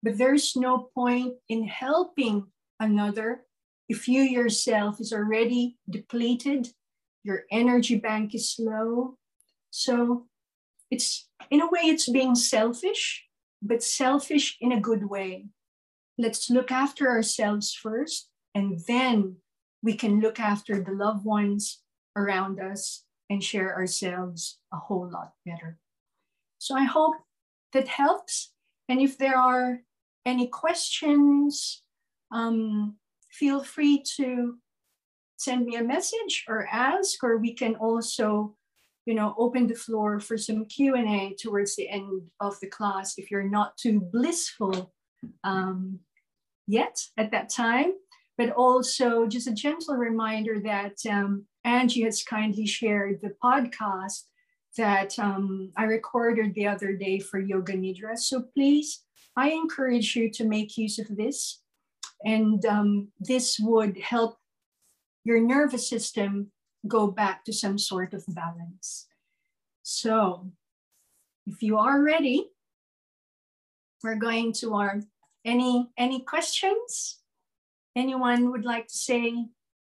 But 0.02 0.18
there's 0.18 0.56
no 0.56 0.90
point 0.96 1.36
in 1.48 1.68
helping 1.68 2.48
another 2.80 3.42
if 3.88 4.08
you 4.08 4.24
yourself 4.24 5.00
is 5.00 5.14
already 5.14 5.78
depleted, 5.88 6.70
your 7.24 7.44
energy 7.52 7.98
bank 7.98 8.34
is 8.34 8.56
low. 8.58 9.16
So 9.70 10.26
it's 10.90 11.28
in 11.52 11.62
a 11.62 11.70
way 11.70 11.82
it's 11.84 12.10
being 12.10 12.34
selfish, 12.34 13.28
but 13.62 13.84
selfish 13.84 14.58
in 14.60 14.72
a 14.72 14.80
good 14.80 15.08
way. 15.08 15.50
Let's 16.18 16.50
look 16.50 16.72
after 16.72 17.10
ourselves 17.10 17.76
first, 17.76 18.30
and 18.56 18.80
then 18.88 19.38
we 19.82 19.94
can 19.94 20.20
look 20.20 20.40
after 20.40 20.82
the 20.82 20.92
loved 20.92 21.26
ones 21.26 21.82
around 22.16 22.60
us 22.60 23.04
and 23.30 23.44
share 23.44 23.76
ourselves 23.76 24.60
a 24.74 24.78
whole 24.78 25.10
lot 25.10 25.34
better. 25.46 25.78
So 26.58 26.76
I 26.76 26.84
hope 26.84 27.16
that 27.74 27.88
helps. 27.88 28.52
And 28.90 29.00
if 29.00 29.18
there 29.18 29.38
are 29.38 29.80
any 30.26 30.48
questions, 30.48 31.84
um, 32.32 32.98
feel 33.32 33.64
free 33.64 34.04
to 34.18 34.58
send 35.38 35.66
me 35.66 35.78
a 35.78 35.84
message 35.84 36.46
or 36.48 36.68
ask, 36.72 37.24
or 37.24 37.38
we 37.38 37.54
can 37.54 37.76
also, 37.76 38.56
you 39.06 39.14
know, 39.14 39.34
open 39.38 39.68
the 39.68 39.76
floor 39.76 40.20
for 40.20 40.38
some 40.38 40.66
Q&A 40.66 41.36
towards 41.40 41.76
the 41.76 41.88
end 41.88 42.24
of 42.42 42.60
the 42.60 42.68
class 42.68 43.18
if 43.18 43.32
you're 43.32 43.50
not 43.50 43.78
too 43.78 44.02
blissful 44.02 44.92
um, 45.44 46.00
yet 46.68 47.00
at 47.18 47.32
that 47.32 47.50
time. 47.50 47.94
But 48.40 48.52
also 48.52 49.28
just 49.28 49.48
a 49.48 49.54
gentle 49.54 49.96
reminder 49.96 50.60
that 50.62 50.96
um, 51.08 51.46
Angie 51.66 52.04
has 52.04 52.24
kindly 52.24 52.66
shared 52.66 53.20
the 53.22 53.36
podcast 53.44 54.24
that 54.78 55.20
um, 55.20 55.74
I 55.76 55.84
recorded 55.84 56.56
the 56.56 56.66
other 56.66 56.94
day 56.94 57.20
for 57.20 57.40
Yoga 57.40 57.74
Nidra. 57.74 58.18
So 58.18 58.46
please, 58.56 59.04
I 59.36 59.50
encourage 59.50 60.16
you 60.16 60.32
to 60.32 60.46
make 60.46 60.78
use 60.78 61.00
of 61.00 61.16
this. 61.18 61.62
And 62.24 62.66
um, 62.66 63.10
this 63.20 63.60
would 63.60 63.98
help 63.98 64.38
your 65.26 65.42
nervous 65.42 65.90
system 65.90 66.52
go 66.88 67.08
back 67.08 67.44
to 67.46 67.54
some 67.54 67.78
sort 67.78 68.14
of 68.14 68.24
balance. 68.30 69.08
So 69.84 70.52
if 71.46 71.62
you 71.62 71.78
are 71.78 72.02
ready, 72.02 72.52
we're 74.02 74.16
going 74.16 74.54
to 74.54 74.76
our 74.76 75.02
any 75.46 75.90
any 75.98 76.22
questions? 76.22 77.19
Anyone 77.96 78.52
would 78.52 78.66
like 78.66 78.88
to 78.88 78.98
say 78.98 79.48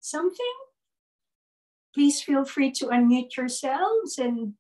something? 0.01 0.55
Please 1.95 2.23
feel 2.23 2.45
free 2.45 2.71
to 2.73 2.87
unmute 2.87 3.37
yourselves 3.37 4.19
and 4.19 4.55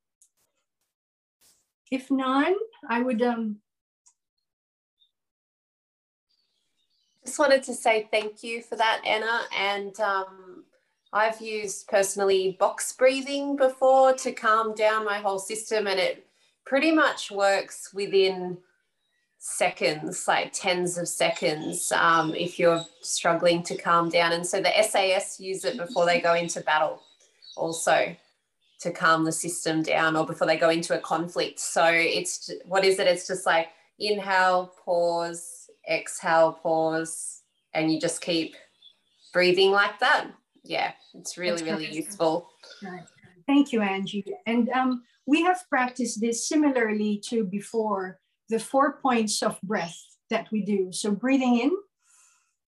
if 1.93 2.11
none, 2.11 2.55
I 2.89 3.03
would 3.03 3.21
um, 3.21 3.59
just 7.23 7.39
wanted 7.39 7.62
to 7.65 7.75
say 7.75 8.09
thank 8.11 8.43
you 8.43 8.62
for 8.62 8.77
that, 8.77 9.03
Anna. 9.07 9.43
And 9.55 10.01
um, 10.01 10.65
I've 11.12 11.41
used 11.43 11.89
personally 11.89 12.57
box 12.59 12.95
breathing 12.95 13.57
before 13.57 14.15
to 14.15 14.33
calm 14.33 14.75
down 14.75 15.05
my 15.05 15.19
whole 15.19 15.39
system, 15.39 15.87
and 15.87 16.01
it 16.01 16.27
pretty 16.65 16.93
much 16.93 17.31
works 17.31 17.93
within 17.93 18.57
seconds, 19.44 20.28
like 20.28 20.52
tens 20.52 20.96
of 20.96 21.08
seconds, 21.08 21.90
um, 21.90 22.32
if 22.32 22.61
you're 22.61 22.80
struggling 23.00 23.61
to 23.61 23.76
calm 23.76 24.08
down. 24.08 24.30
And 24.30 24.46
so 24.46 24.62
the 24.62 24.70
SAS 24.88 25.40
use 25.40 25.64
it 25.64 25.76
before 25.76 26.06
they 26.06 26.20
go 26.20 26.34
into 26.34 26.61
battle, 26.61 27.02
also 27.56 28.14
to 28.82 28.90
calm 28.92 29.25
the 29.25 29.32
system 29.32 29.82
down 29.82 30.14
or 30.14 30.25
before 30.25 30.46
they 30.46 30.56
go 30.56 30.70
into 30.70 30.96
a 30.96 31.00
conflict. 31.00 31.58
So 31.58 31.84
it's 31.87 32.52
what 32.66 32.84
is 32.84 33.00
it? 33.00 33.08
It's 33.08 33.26
just 33.26 33.44
like 33.44 33.70
inhale, 33.99 34.72
pause, 34.84 35.68
exhale, 35.90 36.52
pause, 36.62 37.42
and 37.75 37.92
you 37.92 37.99
just 37.99 38.20
keep 38.20 38.54
breathing 39.32 39.72
like 39.72 39.99
that. 39.99 40.28
Yeah, 40.62 40.92
it's 41.14 41.37
really, 41.37 41.64
really 41.64 41.92
useful. 41.92 42.49
Right. 42.80 43.02
Thank 43.49 43.72
you, 43.72 43.82
Angie. 43.82 44.25
And 44.46 44.68
um, 44.68 45.02
we 45.26 45.42
have 45.42 45.64
practiced 45.68 46.20
this 46.20 46.49
similarly 46.49 47.20
to 47.26 47.42
before 47.42 48.20
the 48.52 48.61
four 48.61 48.99
points 49.00 49.42
of 49.42 49.59
breath 49.62 49.99
that 50.28 50.47
we 50.52 50.61
do. 50.62 50.92
So 50.92 51.11
breathing 51.11 51.59
in, 51.59 51.73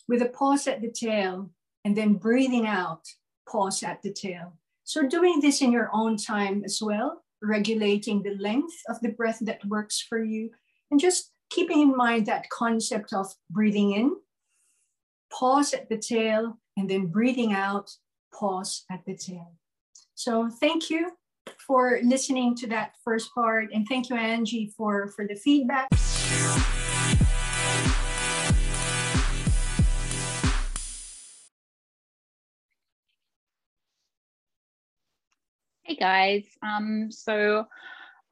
with 0.08 0.22
a 0.22 0.30
pause 0.30 0.66
at 0.66 0.80
the 0.80 0.90
tail 0.90 1.50
and 1.84 1.94
then 1.94 2.14
breathing 2.14 2.66
out, 2.66 3.02
pause 3.46 3.82
at 3.82 4.00
the 4.02 4.12
tail. 4.12 4.54
So 4.84 5.06
doing 5.06 5.40
this 5.40 5.60
in 5.60 5.70
your 5.70 5.90
own 5.92 6.16
time 6.16 6.62
as 6.64 6.80
well, 6.80 7.22
regulating 7.42 8.22
the 8.22 8.34
length 8.36 8.74
of 8.88 8.98
the 9.00 9.10
breath 9.10 9.40
that 9.42 9.64
works 9.66 10.00
for 10.00 10.24
you, 10.24 10.50
and 10.90 10.98
just 10.98 11.32
keeping 11.50 11.82
in 11.82 11.96
mind 11.96 12.24
that 12.26 12.48
concept 12.48 13.12
of 13.12 13.26
breathing 13.50 13.92
in, 13.92 14.16
pause 15.30 15.74
at 15.74 15.90
the 15.90 15.98
tail, 15.98 16.58
and 16.78 16.88
then 16.88 17.08
breathing 17.08 17.52
out, 17.52 17.90
pause 18.32 18.84
at 18.90 19.04
the 19.04 19.16
tail. 19.16 19.52
So 20.14 20.48
thank 20.48 20.88
you 20.88 21.12
for 21.66 22.00
listening 22.02 22.54
to 22.56 22.66
that 22.68 22.92
first 23.04 23.34
part. 23.34 23.72
And 23.72 23.86
thank 23.88 24.10
you, 24.10 24.16
Angie, 24.16 24.72
for, 24.76 25.08
for 25.08 25.26
the 25.26 25.34
feedback. 25.34 25.88
Hey 35.82 35.96
guys, 35.96 36.44
um, 36.62 37.10
so 37.10 37.66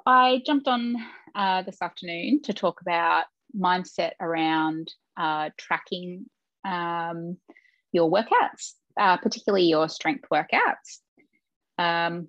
I 0.06 0.42
jumped 0.46 0.68
on 0.68 0.96
uh, 1.34 1.62
this 1.62 1.82
afternoon 1.82 2.40
to 2.42 2.54
talk 2.54 2.80
about 2.80 3.24
mindset 3.56 4.12
around 4.20 4.92
uh, 5.16 5.50
tracking 5.58 6.26
um, 6.64 7.36
your 7.92 8.10
workouts, 8.10 8.72
uh, 8.98 9.18
particularly 9.18 9.66
your 9.66 9.88
strength 9.88 10.24
workouts. 10.32 11.00
Um, 11.78 12.28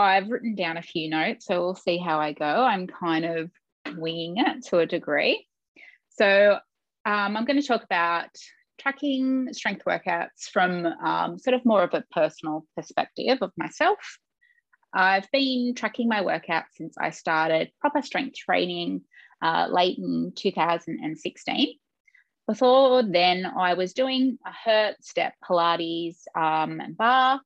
I've 0.00 0.28
written 0.28 0.54
down 0.54 0.76
a 0.76 0.82
few 0.82 1.08
notes, 1.08 1.46
so 1.46 1.60
we'll 1.60 1.74
see 1.74 1.98
how 1.98 2.18
I 2.18 2.32
go. 2.32 2.44
I'm 2.44 2.86
kind 2.86 3.24
of 3.24 3.50
winging 3.96 4.36
it 4.38 4.66
to 4.66 4.78
a 4.78 4.86
degree. 4.86 5.46
So 6.10 6.58
um, 7.04 7.36
I'm 7.36 7.44
going 7.44 7.60
to 7.60 7.66
talk 7.66 7.84
about 7.84 8.30
tracking 8.78 9.52
strength 9.52 9.84
workouts 9.86 10.48
from 10.52 10.86
um, 10.86 11.38
sort 11.38 11.54
of 11.54 11.64
more 11.64 11.82
of 11.82 11.94
a 11.94 12.04
personal 12.10 12.64
perspective 12.76 13.38
of 13.42 13.52
myself. 13.56 13.98
I've 14.92 15.30
been 15.30 15.74
tracking 15.74 16.08
my 16.08 16.22
workouts 16.22 16.72
since 16.74 16.96
I 16.98 17.10
started 17.10 17.70
proper 17.80 18.02
strength 18.02 18.36
training 18.36 19.02
uh, 19.42 19.68
late 19.70 19.98
in 19.98 20.32
2016. 20.34 21.74
Before 22.46 23.02
then, 23.02 23.46
I 23.46 23.74
was 23.74 23.92
doing 23.92 24.38
a 24.44 24.68
HIIT, 24.68 24.94
step, 25.02 25.34
Pilates, 25.44 26.22
um, 26.34 26.80
and 26.80 26.96
barre. 26.96 27.40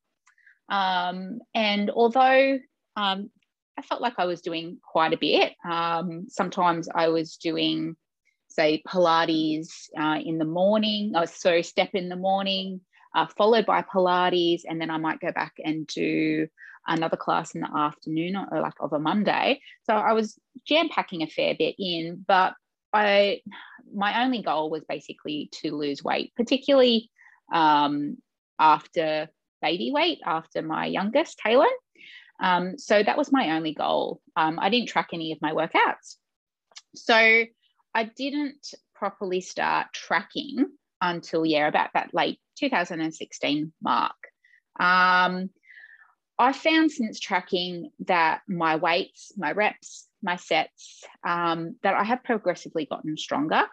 Um, 0.69 1.41
and 1.55 1.91
although 1.91 2.59
um, 2.97 3.31
I 3.79 3.83
felt 3.83 4.01
like 4.01 4.15
I 4.19 4.27
was 4.27 4.41
doing 4.41 4.79
quite 4.83 5.13
a 5.13 5.19
bit, 5.19 5.53
um, 5.69 6.27
sometimes 6.29 6.89
I 6.95 7.09
was 7.09 7.37
doing 7.37 7.97
say 8.49 8.83
Pilates 8.87 9.89
uh, 9.99 10.21
in 10.25 10.39
the 10.39 10.45
morning, 10.45 11.13
oh, 11.17 11.25
so 11.25 11.61
step 11.63 11.91
in 11.95 12.09
the 12.09 12.17
morning, 12.17 12.81
uh, 13.15 13.27
followed 13.27 13.67
by 13.67 13.83
Pilates, 13.83 14.63
and 14.67 14.81
then 14.81 14.91
I 14.91 14.97
might 14.97 15.21
go 15.21 15.33
back 15.33 15.55
and 15.65 15.87
do 15.89 16.47
another 16.87 17.17
class 17.17 17.55
in 17.55 17.63
the 17.63 17.77
afternoon 17.77 18.37
or 18.37 18.61
like 18.61 18.75
of 18.81 18.93
a 18.93 18.99
Monday. 18.99 19.61
So 19.85 19.95
I 19.95 20.13
was 20.13 20.39
jam 20.67 20.89
packing 20.89 21.23
a 21.23 21.27
fair 21.27 21.55
bit 21.59 21.75
in, 21.79 22.25
but 22.27 22.55
I 22.93 23.41
my 23.93 24.25
only 24.25 24.43
goal 24.43 24.71
was 24.71 24.85
basically 24.89 25.49
to 25.53 25.75
lose 25.75 26.03
weight, 26.03 26.33
particularly 26.37 27.11
um, 27.53 28.19
after 28.59 29.29
baby 29.65 29.91
weight, 29.93 30.21
after 30.27 30.61
my 30.61 30.85
youngest 30.85 31.39
Taylor. 31.39 31.73
Um, 32.39 32.77
so 32.79 33.03
that 33.03 33.17
was 33.17 33.33
my 33.33 33.57
only 33.57 33.73
goal. 33.73 34.21
Um, 34.37 34.59
I 34.61 34.69
didn't 34.69 34.89
track 34.89 35.09
any 35.13 35.33
of 35.33 35.41
my 35.41 35.53
workouts. 35.53 36.17
So 36.95 37.17
I 37.95 38.05
didn't 38.05 38.75
properly 38.95 39.41
start 39.41 39.87
tracking 39.95 40.67
until, 41.01 41.47
yeah, 41.47 41.67
about 41.69 41.91
that 41.95 42.13
late 42.13 42.39
2016 42.59 43.73
mark. 43.83 44.13
Um, 44.79 45.51
I 46.39 46.53
found 46.53 46.91
since 46.91 47.21
tracking 47.21 47.91
that 48.07 48.43
my 48.49 48.77
weights, 48.77 49.33
my 49.37 49.53
reps, 49.53 50.09
my 50.23 50.37
sets, 50.37 51.05
um, 51.27 51.77
that 51.83 51.95
I 51.95 52.05
have 52.05 52.25
progressively 52.25 52.87
gotten 52.87 53.17
stronger. 53.17 53.65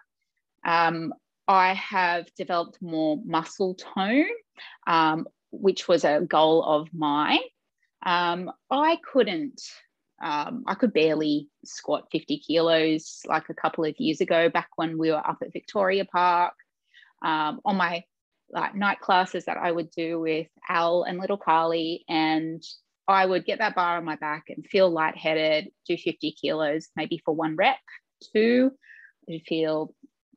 Um, 0.64 1.14
I 1.48 1.74
have 1.74 2.28
developed 2.38 2.78
more 2.82 3.20
muscle 3.26 3.76
tone, 3.76 4.30
um, 4.86 5.28
which 5.52 5.88
was 5.88 6.04
a 6.04 6.22
goal 6.22 6.64
of 6.64 6.94
mine. 6.94 7.40
Um, 8.04 8.52
I 8.70 8.98
couldn't 9.12 9.62
um, 10.22 10.64
I 10.68 10.76
could 10.76 10.94
barely 10.94 11.50
squat 11.66 12.08
50 12.12 12.38
kilos 12.40 13.22
like 13.26 13.50
a 13.50 13.56
couple 13.56 13.86
of 13.86 14.00
years 14.00 14.22
ago, 14.22 14.50
back 14.50 14.70
when 14.76 14.98
we 14.98 15.10
were 15.10 15.18
up 15.18 15.40
at 15.42 15.52
Victoria 15.52 16.06
Park. 16.06 16.54
Um, 17.24 17.60
on 17.66 17.76
my 17.76 18.04
like 18.52 18.76
night 18.76 19.00
classes 19.00 19.46
that 19.46 19.58
I 19.58 19.72
would 19.72 19.90
do 19.92 20.20
with 20.20 20.48
Al 20.68 21.04
and 21.04 21.20
little 21.20 21.38
Carly, 21.38 22.04
and 22.08 22.62
I 23.08 23.26
would 23.26 23.46
get 23.46 23.60
that 23.60 23.76
bar 23.76 23.98
on 23.98 24.06
my 24.06 24.16
back 24.16 24.46
and 24.50 24.66
feel 24.66 24.90
lightheaded, 24.90 25.70
do 25.88 25.98
50 25.98 26.34
kilos, 26.34 26.90
maybe 26.96 27.22
for 27.24 27.34
one 27.34 27.56
rep, 27.56 27.80
two, 28.34 28.72
I'd 29.30 29.42
feel 29.48 29.94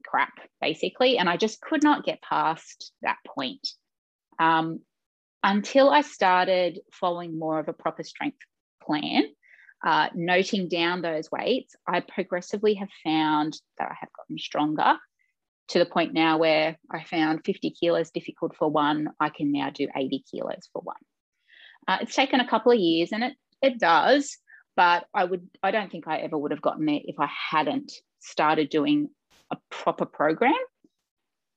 crap 0.06 0.32
basically. 0.60 1.18
And 1.18 1.28
I 1.28 1.36
just 1.36 1.60
could 1.60 1.82
not 1.82 2.04
get 2.04 2.22
past 2.22 2.92
that 3.02 3.18
point 3.26 3.66
um, 4.38 4.80
until 5.44 5.90
I 5.90 6.00
started 6.00 6.80
following 6.90 7.38
more 7.38 7.60
of 7.60 7.68
a 7.68 7.74
proper 7.74 8.02
strength 8.02 8.38
plan 8.82 9.24
uh, 9.84 10.08
noting 10.14 10.68
down 10.68 11.02
those 11.02 11.30
weights, 11.30 11.76
I 11.86 12.00
progressively 12.00 12.74
have 12.74 12.88
found 13.04 13.60
that 13.78 13.90
I 13.90 13.94
have 14.00 14.08
gotten 14.16 14.38
stronger 14.38 14.96
to 15.68 15.78
the 15.78 15.84
point 15.84 16.14
now 16.14 16.38
where 16.38 16.78
I 16.90 17.04
found 17.04 17.44
50 17.44 17.70
kilos 17.70 18.10
difficult 18.10 18.56
for 18.56 18.70
one, 18.70 19.10
I 19.20 19.28
can 19.28 19.52
now 19.52 19.68
do 19.68 19.86
80 19.94 20.24
kilos 20.30 20.68
for 20.72 20.80
one. 20.80 20.96
Uh, 21.86 21.98
it's 22.00 22.14
taken 22.14 22.40
a 22.40 22.48
couple 22.48 22.72
of 22.72 22.78
years 22.78 23.12
and 23.12 23.22
it, 23.22 23.34
it 23.60 23.78
does, 23.78 24.38
but 24.76 25.04
I 25.12 25.24
would 25.24 25.46
I 25.62 25.70
don't 25.70 25.92
think 25.92 26.08
I 26.08 26.18
ever 26.18 26.38
would 26.38 26.52
have 26.52 26.62
gotten 26.62 26.86
there 26.86 27.00
if 27.04 27.20
I 27.20 27.28
hadn't 27.50 27.92
started 28.20 28.70
doing 28.70 29.10
a 29.50 29.56
proper 29.70 30.06
program 30.06 30.54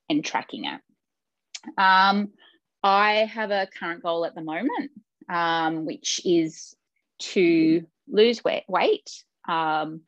and 0.10 0.24
tracking 0.24 0.66
it. 0.66 0.82
Um, 1.78 2.30
I 2.84 3.26
have 3.26 3.52
a 3.52 3.68
current 3.78 4.04
goal 4.04 4.26
at 4.26 4.36
the 4.36 4.42
moment, 4.42 4.92
um, 5.30 5.86
which 5.86 6.22
is 6.26 6.76
to 7.20 7.86
lose 8.08 8.42
weight 8.44 9.24
um, 9.48 10.02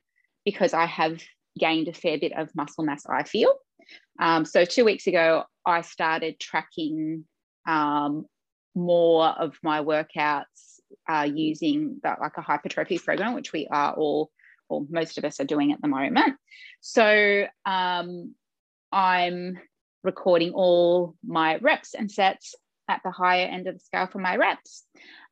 because 0.45 0.73
I 0.73 0.85
have 0.85 1.21
gained 1.57 1.87
a 1.87 1.93
fair 1.93 2.17
bit 2.17 2.33
of 2.33 2.55
muscle 2.55 2.83
mass, 2.83 3.05
I 3.07 3.23
feel. 3.23 3.53
Um, 4.19 4.45
so, 4.45 4.65
two 4.65 4.85
weeks 4.85 5.07
ago, 5.07 5.45
I 5.65 5.81
started 5.81 6.39
tracking 6.39 7.25
um, 7.67 8.25
more 8.75 9.27
of 9.27 9.57
my 9.63 9.81
workouts 9.81 10.79
uh, 11.07 11.27
using 11.31 11.99
that, 12.03 12.19
like 12.21 12.37
a 12.37 12.41
hypertrophy 12.41 12.99
program, 12.99 13.33
which 13.33 13.51
we 13.51 13.67
are 13.67 13.93
all, 13.93 14.29
or 14.67 14.85
most 14.89 15.17
of 15.17 15.25
us 15.25 15.39
are 15.39 15.45
doing 15.45 15.71
at 15.71 15.81
the 15.81 15.87
moment. 15.87 16.35
So, 16.81 17.45
um, 17.65 18.35
I'm 18.91 19.59
recording 20.03 20.51
all 20.51 21.15
my 21.25 21.57
reps 21.57 21.93
and 21.93 22.11
sets 22.11 22.55
at 22.87 23.01
the 23.03 23.11
higher 23.11 23.45
end 23.45 23.67
of 23.67 23.75
the 23.75 23.79
scale 23.79 24.07
for 24.07 24.19
my 24.19 24.35
reps. 24.35 24.85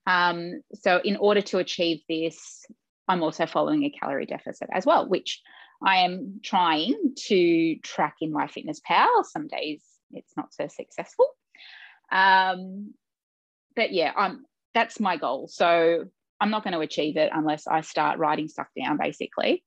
Um, 0.05 0.61
so, 0.73 1.01
in 1.03 1.17
order 1.17 1.41
to 1.41 1.57
achieve 1.57 2.01
this, 2.07 2.65
I'm 3.07 3.23
also 3.23 3.45
following 3.45 3.83
a 3.83 3.89
calorie 3.89 4.25
deficit 4.25 4.69
as 4.71 4.85
well, 4.85 5.07
which 5.07 5.41
I 5.83 5.97
am 5.97 6.39
trying 6.43 7.13
to 7.27 7.75
track 7.77 8.15
in 8.21 8.33
MyFitnessPal. 8.33 9.25
Some 9.25 9.47
days 9.47 9.83
it's 10.11 10.35
not 10.35 10.53
so 10.53 10.67
successful. 10.67 11.27
Um, 12.11 12.93
but 13.75 13.91
yeah, 13.93 14.11
I'm, 14.15 14.45
that's 14.73 14.99
my 14.99 15.17
goal. 15.17 15.47
So 15.47 16.05
I'm 16.39 16.49
not 16.49 16.63
going 16.63 16.73
to 16.73 16.79
achieve 16.79 17.17
it 17.17 17.31
unless 17.33 17.67
I 17.67 17.81
start 17.81 18.19
writing 18.19 18.47
stuff 18.47 18.67
down, 18.79 18.97
basically. 18.97 19.63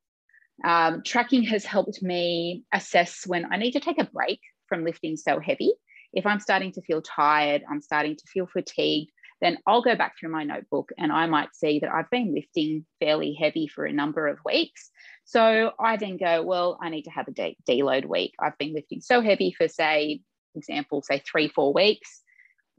Um, 0.65 1.03
tracking 1.05 1.45
has 1.45 1.65
helped 1.65 2.03
me 2.03 2.65
assess 2.73 3.27
when 3.27 3.53
I 3.53 3.57
need 3.57 3.73
to 3.73 3.81
take 3.81 3.99
a 3.99 4.05
break 4.05 4.41
from 4.71 4.85
lifting 4.85 5.19
so 5.19 5.39
heavy. 5.39 5.75
If 6.15 6.25
I'm 6.25 6.41
starting 6.41 6.73
to 6.73 6.83
feel 6.83 7.03
tired, 7.03 7.63
I'm 7.71 7.83
starting 7.83 8.17
to 8.17 8.27
feel 8.27 8.47
fatigued, 8.47 9.11
then 9.43 9.59
I'll 9.67 9.83
go 9.83 9.95
back 9.95 10.15
through 10.19 10.31
my 10.31 10.45
notebook 10.45 10.93
and 10.97 11.13
I 11.13 11.27
might 11.27 11.55
see 11.55 11.81
that 11.81 11.93
I've 11.93 12.11
been 12.11 12.35
lifting 12.35 12.87
fairly 13.01 13.35
heavy 13.35 13.67
for 13.67 13.85
a 13.85 13.93
number 13.93 14.27
of 14.27 14.39
weeks. 14.45 14.91
So 15.25 15.73
I 15.79 15.97
then 15.97 16.17
go, 16.17 16.43
well, 16.43 16.79
I 16.83 16.89
need 16.89 17.03
to 17.03 17.11
have 17.11 17.29
a 17.29 17.33
de- 17.33 17.57
deload 17.69 18.07
week. 18.07 18.35
I've 18.41 18.59
been 18.59 18.75
lifting 18.75 19.01
so 19.01 19.21
heavy 19.21 19.53
for, 19.53 19.69
say, 19.69 20.21
example, 20.55 21.03
say 21.03 21.21
three, 21.21 21.49
four 21.49 21.73
weeks, 21.73 22.23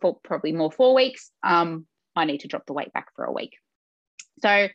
for 0.01 0.17
probably 0.23 0.51
more 0.51 0.71
four 0.71 0.93
weeks. 0.93 1.31
Um, 1.43 1.85
I 2.15 2.25
need 2.25 2.41
to 2.41 2.47
drop 2.47 2.65
the 2.65 2.73
weight 2.73 2.93
back 2.93 3.07
for 3.15 3.25
a 3.25 3.31
week. 3.31 3.53
So 4.41 4.67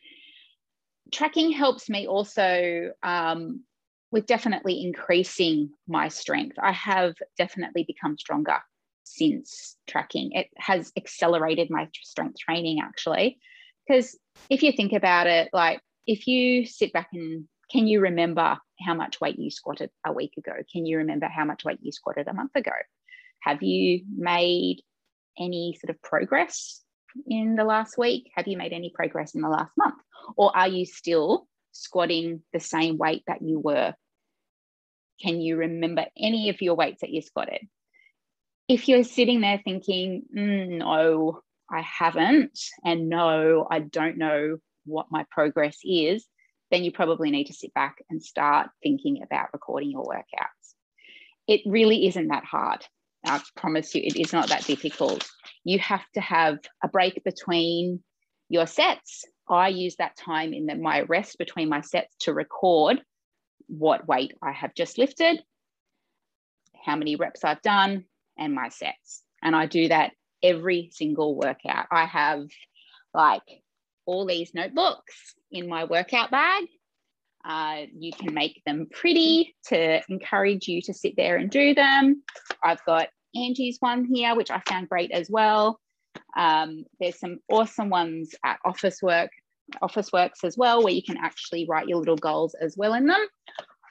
tracking 1.11 1.51
helps 1.51 1.89
me 1.89 2.07
also 2.07 2.91
um, 3.03 3.63
with 4.11 4.25
definitely 4.25 4.83
increasing 4.83 5.71
my 5.87 6.07
strength. 6.07 6.57
I 6.61 6.71
have 6.71 7.15
definitely 7.37 7.83
become 7.83 8.17
stronger 8.17 8.59
since 9.03 9.77
tracking. 9.87 10.31
It 10.33 10.47
has 10.57 10.91
accelerated 10.97 11.69
my 11.69 11.89
strength 12.03 12.39
training 12.39 12.79
actually. 12.81 13.39
Because 13.87 14.17
if 14.49 14.63
you 14.63 14.71
think 14.71 14.93
about 14.93 15.27
it, 15.27 15.49
like 15.53 15.81
if 16.05 16.27
you 16.27 16.65
sit 16.65 16.93
back 16.93 17.09
and 17.13 17.47
can 17.71 17.87
you 17.87 17.99
remember 17.99 18.57
how 18.79 18.93
much 18.93 19.19
weight 19.19 19.37
you 19.37 19.51
squatted 19.51 19.89
a 20.05 20.13
week 20.13 20.33
ago? 20.37 20.53
Can 20.71 20.85
you 20.85 20.99
remember 20.99 21.27
how 21.27 21.45
much 21.45 21.65
weight 21.65 21.79
you 21.81 21.91
squatted 21.91 22.27
a 22.27 22.33
month 22.33 22.51
ago? 22.55 22.71
Have 23.41 23.61
you 23.61 24.03
made 24.15 24.81
any 25.37 25.77
sort 25.79 25.93
of 25.93 26.01
progress 26.01 26.81
in 27.27 27.55
the 27.55 27.63
last 27.63 27.97
week? 27.97 28.31
Have 28.35 28.47
you 28.47 28.57
made 28.57 28.73
any 28.73 28.91
progress 28.93 29.35
in 29.35 29.41
the 29.41 29.49
last 29.49 29.71
month? 29.77 29.95
Or 30.37 30.55
are 30.55 30.67
you 30.67 30.85
still 30.85 31.47
squatting 31.77 32.41
the 32.53 32.59
same 32.59 32.97
weight 32.97 33.23
that 33.27 33.41
you 33.41 33.59
were? 33.59 33.93
Can 35.21 35.41
you 35.41 35.57
remember 35.57 36.05
any 36.17 36.49
of 36.49 36.61
your 36.61 36.75
weights 36.75 37.01
that 37.01 37.09
you 37.09 37.21
squatted? 37.21 37.67
If 38.67 38.87
you're 38.87 39.03
sitting 39.03 39.41
there 39.41 39.61
thinking, 39.63 40.23
mm, 40.35 40.77
no, 40.79 41.41
I 41.71 41.81
haven't, 41.81 42.59
and 42.83 43.09
no, 43.09 43.67
I 43.69 43.79
don't 43.79 44.17
know 44.17 44.57
what 44.85 45.07
my 45.11 45.25
progress 45.31 45.77
is, 45.83 46.25
then 46.71 46.83
you 46.83 46.91
probably 46.91 47.31
need 47.31 47.45
to 47.45 47.53
sit 47.53 47.73
back 47.73 47.97
and 48.09 48.21
start 48.21 48.69
thinking 48.83 49.21
about 49.23 49.49
recording 49.53 49.91
your 49.91 50.03
workouts. 50.03 50.73
It 51.47 51.61
really 51.65 52.07
isn't 52.07 52.27
that 52.27 52.43
hard. 52.43 52.85
I 53.25 53.41
promise 53.55 53.95
you, 53.95 54.01
it 54.03 54.15
is 54.15 54.33
not 54.33 54.49
that 54.49 54.65
difficult. 54.65 55.29
You 55.63 55.79
have 55.79 56.03
to 56.13 56.21
have 56.21 56.59
a 56.83 56.87
break 56.87 57.23
between 57.23 58.03
your 58.49 58.67
sets. 58.67 59.25
I 59.49 59.69
use 59.69 59.95
that 59.97 60.17
time 60.17 60.53
in 60.53 60.65
the, 60.65 60.75
my 60.75 61.01
rest 61.01 61.37
between 61.37 61.69
my 61.69 61.81
sets 61.81 62.15
to 62.21 62.33
record 62.33 63.01
what 63.67 64.07
weight 64.07 64.33
I 64.41 64.51
have 64.51 64.73
just 64.73 64.97
lifted, 64.97 65.43
how 66.85 66.95
many 66.95 67.15
reps 67.15 67.43
I've 67.43 67.61
done, 67.61 68.05
and 68.37 68.53
my 68.53 68.69
sets. 68.69 69.23
And 69.41 69.55
I 69.55 69.65
do 69.65 69.87
that 69.89 70.11
every 70.43 70.89
single 70.91 71.35
workout. 71.35 71.87
I 71.91 72.05
have 72.05 72.47
like 73.13 73.63
all 74.05 74.25
these 74.25 74.53
notebooks 74.53 75.35
in 75.51 75.67
my 75.67 75.85
workout 75.85 76.31
bag. 76.31 76.65
Uh, 77.45 77.83
you 77.97 78.11
can 78.11 78.33
make 78.33 78.61
them 78.65 78.87
pretty 78.91 79.55
to 79.67 80.01
encourage 80.09 80.67
you 80.67 80.81
to 80.81 80.93
sit 80.93 81.15
there 81.15 81.37
and 81.37 81.49
do 81.49 81.73
them. 81.73 82.23
I've 82.63 82.83
got 82.85 83.07
Angie's 83.35 83.77
one 83.79 84.05
here, 84.05 84.35
which 84.35 84.51
I 84.51 84.61
found 84.67 84.89
great 84.89 85.11
as 85.11 85.29
well. 85.29 85.79
Um, 86.35 86.85
there's 86.99 87.19
some 87.19 87.39
awesome 87.49 87.89
ones 87.89 88.33
at 88.43 88.59
Officework, 88.65 89.29
Officeworks 89.81 90.43
as 90.43 90.57
well, 90.57 90.83
where 90.83 90.93
you 90.93 91.03
can 91.03 91.17
actually 91.17 91.65
write 91.67 91.87
your 91.87 91.99
little 91.99 92.17
goals 92.17 92.55
as 92.55 92.75
well 92.77 92.93
in 92.93 93.05
them. 93.05 93.25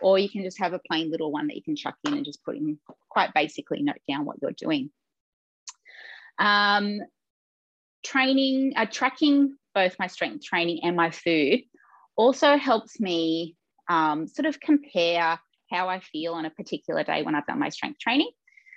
Or 0.00 0.18
you 0.18 0.28
can 0.28 0.42
just 0.42 0.58
have 0.58 0.74
a 0.74 0.80
plain 0.90 1.10
little 1.10 1.32
one 1.32 1.46
that 1.46 1.56
you 1.56 1.62
can 1.62 1.76
chuck 1.76 1.96
in 2.04 2.14
and 2.14 2.24
just 2.24 2.44
put 2.44 2.56
in 2.56 2.78
quite 3.08 3.32
basically 3.34 3.82
note 3.82 3.96
down 4.08 4.24
what 4.26 4.36
you're 4.42 4.52
doing. 4.52 4.90
Um, 6.38 7.00
training, 8.04 8.74
uh, 8.76 8.86
tracking 8.90 9.56
both 9.74 9.96
my 9.98 10.06
strength 10.06 10.44
training 10.44 10.80
and 10.82 10.96
my 10.96 11.10
food 11.10 11.60
also 12.16 12.56
helps 12.56 13.00
me 13.00 13.56
um, 13.88 14.26
sort 14.26 14.46
of 14.46 14.60
compare 14.60 15.38
how 15.70 15.88
I 15.88 16.00
feel 16.00 16.34
on 16.34 16.44
a 16.44 16.50
particular 16.50 17.04
day 17.04 17.22
when 17.22 17.34
I've 17.34 17.46
done 17.46 17.58
my 17.58 17.70
strength 17.70 17.98
training. 17.98 18.30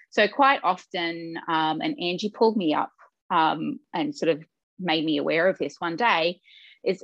So 0.09 0.27
quite 0.27 0.59
often, 0.63 1.35
um, 1.47 1.81
and 1.81 1.95
Angie 2.01 2.31
pulled 2.31 2.57
me 2.57 2.73
up 2.73 2.91
um, 3.29 3.79
and 3.93 4.15
sort 4.15 4.29
of 4.29 4.43
made 4.79 5.03
me 5.03 5.17
aware 5.17 5.47
of 5.47 5.57
this 5.57 5.75
one 5.79 5.95
day, 5.95 6.39
is 6.83 7.03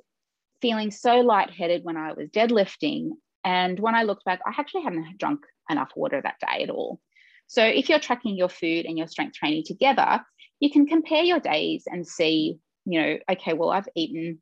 feeling 0.61 0.91
so 0.91 1.19
lightheaded 1.19 1.83
when 1.83 1.97
I 1.97 2.13
was 2.13 2.29
deadlifting. 2.29 3.11
And 3.43 3.79
when 3.79 3.95
I 3.95 4.03
looked 4.03 4.25
back, 4.25 4.39
I 4.45 4.53
actually 4.57 4.83
hadn't 4.83 5.17
drunk 5.17 5.41
enough 5.69 5.91
water 5.95 6.21
that 6.21 6.39
day 6.39 6.63
at 6.63 6.69
all. 6.69 6.99
So 7.47 7.63
if 7.63 7.89
you're 7.89 7.99
tracking 7.99 8.35
your 8.35 8.49
food 8.49 8.85
and 8.85 8.97
your 8.97 9.07
strength 9.07 9.35
training 9.35 9.63
together, 9.65 10.25
you 10.59 10.71
can 10.71 10.87
compare 10.87 11.23
your 11.23 11.39
days 11.39 11.83
and 11.85 12.07
see, 12.07 12.57
you 12.85 13.01
know, 13.01 13.17
okay, 13.31 13.53
well, 13.53 13.69
I've 13.69 13.89
eaten, 13.95 14.41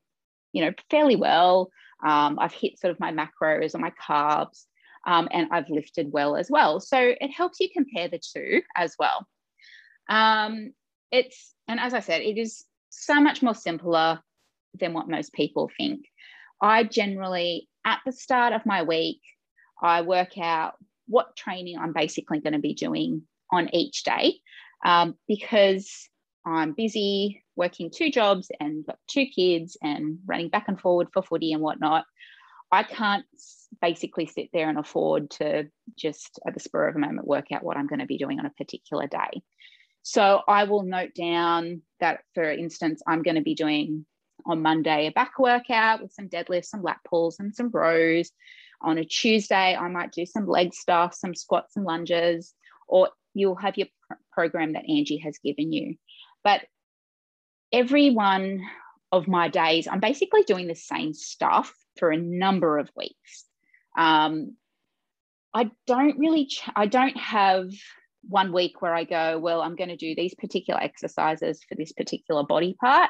you 0.53 0.63
know, 0.63 0.71
fairly 0.89 1.15
well. 1.15 1.69
Um, 2.05 2.37
I've 2.39 2.53
hit 2.53 2.79
sort 2.79 2.91
of 2.91 2.99
my 2.99 3.11
macros 3.11 3.75
or 3.75 3.79
my 3.79 3.91
carbs 3.91 4.65
um, 5.05 5.27
and 5.31 5.49
I've 5.51 5.69
lifted 5.69 6.11
well 6.11 6.35
as 6.35 6.49
well. 6.49 6.79
So 6.79 6.97
it 6.99 7.31
helps 7.31 7.59
you 7.59 7.69
compare 7.73 8.07
the 8.07 8.19
two 8.19 8.61
as 8.75 8.95
well. 8.97 9.27
Um, 10.09 10.73
it's, 11.13 11.53
and 11.67 11.79
as 11.79 11.93
I 11.93 11.99
said, 11.99 12.21
it 12.21 12.37
is 12.37 12.65
so 12.89 13.21
much 13.21 13.41
more 13.41 13.53
simpler 13.53 14.19
than 14.79 14.93
what 14.93 15.07
most 15.07 15.31
people 15.31 15.69
think. 15.77 16.05
I 16.59 16.83
generally, 16.83 17.69
at 17.85 17.99
the 18.05 18.11
start 18.11 18.51
of 18.51 18.65
my 18.65 18.81
week, 18.81 19.21
I 19.81 20.01
work 20.01 20.37
out 20.39 20.73
what 21.07 21.35
training 21.35 21.77
I'm 21.77 21.93
basically 21.93 22.39
going 22.39 22.53
to 22.53 22.59
be 22.59 22.73
doing 22.73 23.23
on 23.51 23.69
each 23.73 24.03
day 24.03 24.39
um, 24.83 25.15
because 25.27 26.09
I'm 26.45 26.73
busy 26.73 27.43
working 27.55 27.91
two 27.91 28.09
jobs 28.09 28.49
and 28.59 28.85
got 28.85 28.97
two 29.07 29.27
kids 29.27 29.77
and 29.83 30.17
running 30.25 30.49
back 30.49 30.65
and 30.67 30.79
forward 30.79 31.09
for 31.13 31.21
footy 31.21 31.53
and 31.53 31.61
whatnot. 31.61 32.05
I 32.71 32.81
can't 32.81 33.25
basically 33.81 34.25
sit 34.25 34.49
there 34.51 34.67
and 34.67 34.79
afford 34.79 35.29
to 35.31 35.67
just 35.95 36.39
at 36.47 36.55
the 36.55 36.59
spur 36.59 36.87
of 36.87 36.95
a 36.95 36.99
moment 36.99 37.27
work 37.27 37.51
out 37.51 37.63
what 37.63 37.77
I'm 37.77 37.85
going 37.85 37.99
to 37.99 38.07
be 38.07 38.17
doing 38.17 38.39
on 38.39 38.47
a 38.47 38.49
particular 38.51 39.05
day. 39.05 39.43
So 40.03 40.41
I 40.47 40.65
will 40.65 40.83
note 40.83 41.15
down 41.15 41.81
that, 42.01 42.19
for 42.33 42.43
instance, 42.43 43.01
I'm 43.07 43.23
going 43.23 43.35
to 43.35 43.41
be 43.41 43.55
doing 43.55 44.05
on 44.45 44.61
Monday 44.61 45.07
a 45.07 45.11
back 45.11 45.39
workout 45.39 46.01
with 46.01 46.11
some 46.11 46.27
deadlifts, 46.27 46.65
some 46.65 46.83
lat 46.83 46.99
pulls, 47.07 47.39
and 47.39 47.55
some 47.55 47.69
rows. 47.71 48.31
On 48.81 48.97
a 48.97 49.05
Tuesday, 49.05 49.75
I 49.75 49.87
might 49.87 50.11
do 50.11 50.25
some 50.25 50.45
leg 50.45 50.73
stuff, 50.73 51.15
some 51.15 51.33
squats 51.33 51.77
and 51.77 51.85
lunges, 51.85 52.53
or 52.87 53.09
you'll 53.33 53.55
have 53.55 53.77
your 53.77 53.87
pr- 54.07 54.15
program 54.33 54.73
that 54.73 54.89
Angie 54.89 55.17
has 55.19 55.37
given 55.37 55.71
you. 55.71 55.95
But 56.43 56.61
every 57.71 58.09
one 58.09 58.61
of 59.13 59.29
my 59.29 59.47
days, 59.47 59.87
I'm 59.87 60.01
basically 60.01 60.43
doing 60.43 60.67
the 60.67 60.75
same 60.75 61.13
stuff 61.13 61.73
for 61.97 62.11
a 62.11 62.17
number 62.17 62.77
of 62.77 62.91
weeks. 62.97 63.45
Um, 63.97 64.57
I 65.53 65.71
don't 65.87 66.19
really, 66.19 66.47
ch- 66.47 66.67
I 66.75 66.87
don't 66.87 67.15
have 67.17 67.69
one 68.27 68.53
week 68.53 68.81
where 68.81 68.93
I 68.93 69.03
go, 69.03 69.37
well, 69.39 69.61
I'm 69.61 69.75
going 69.75 69.89
to 69.89 69.97
do 69.97 70.15
these 70.15 70.33
particular 70.35 70.81
exercises 70.81 71.61
for 71.67 71.75
this 71.75 71.91
particular 71.91 72.43
body 72.43 72.75
part. 72.79 73.09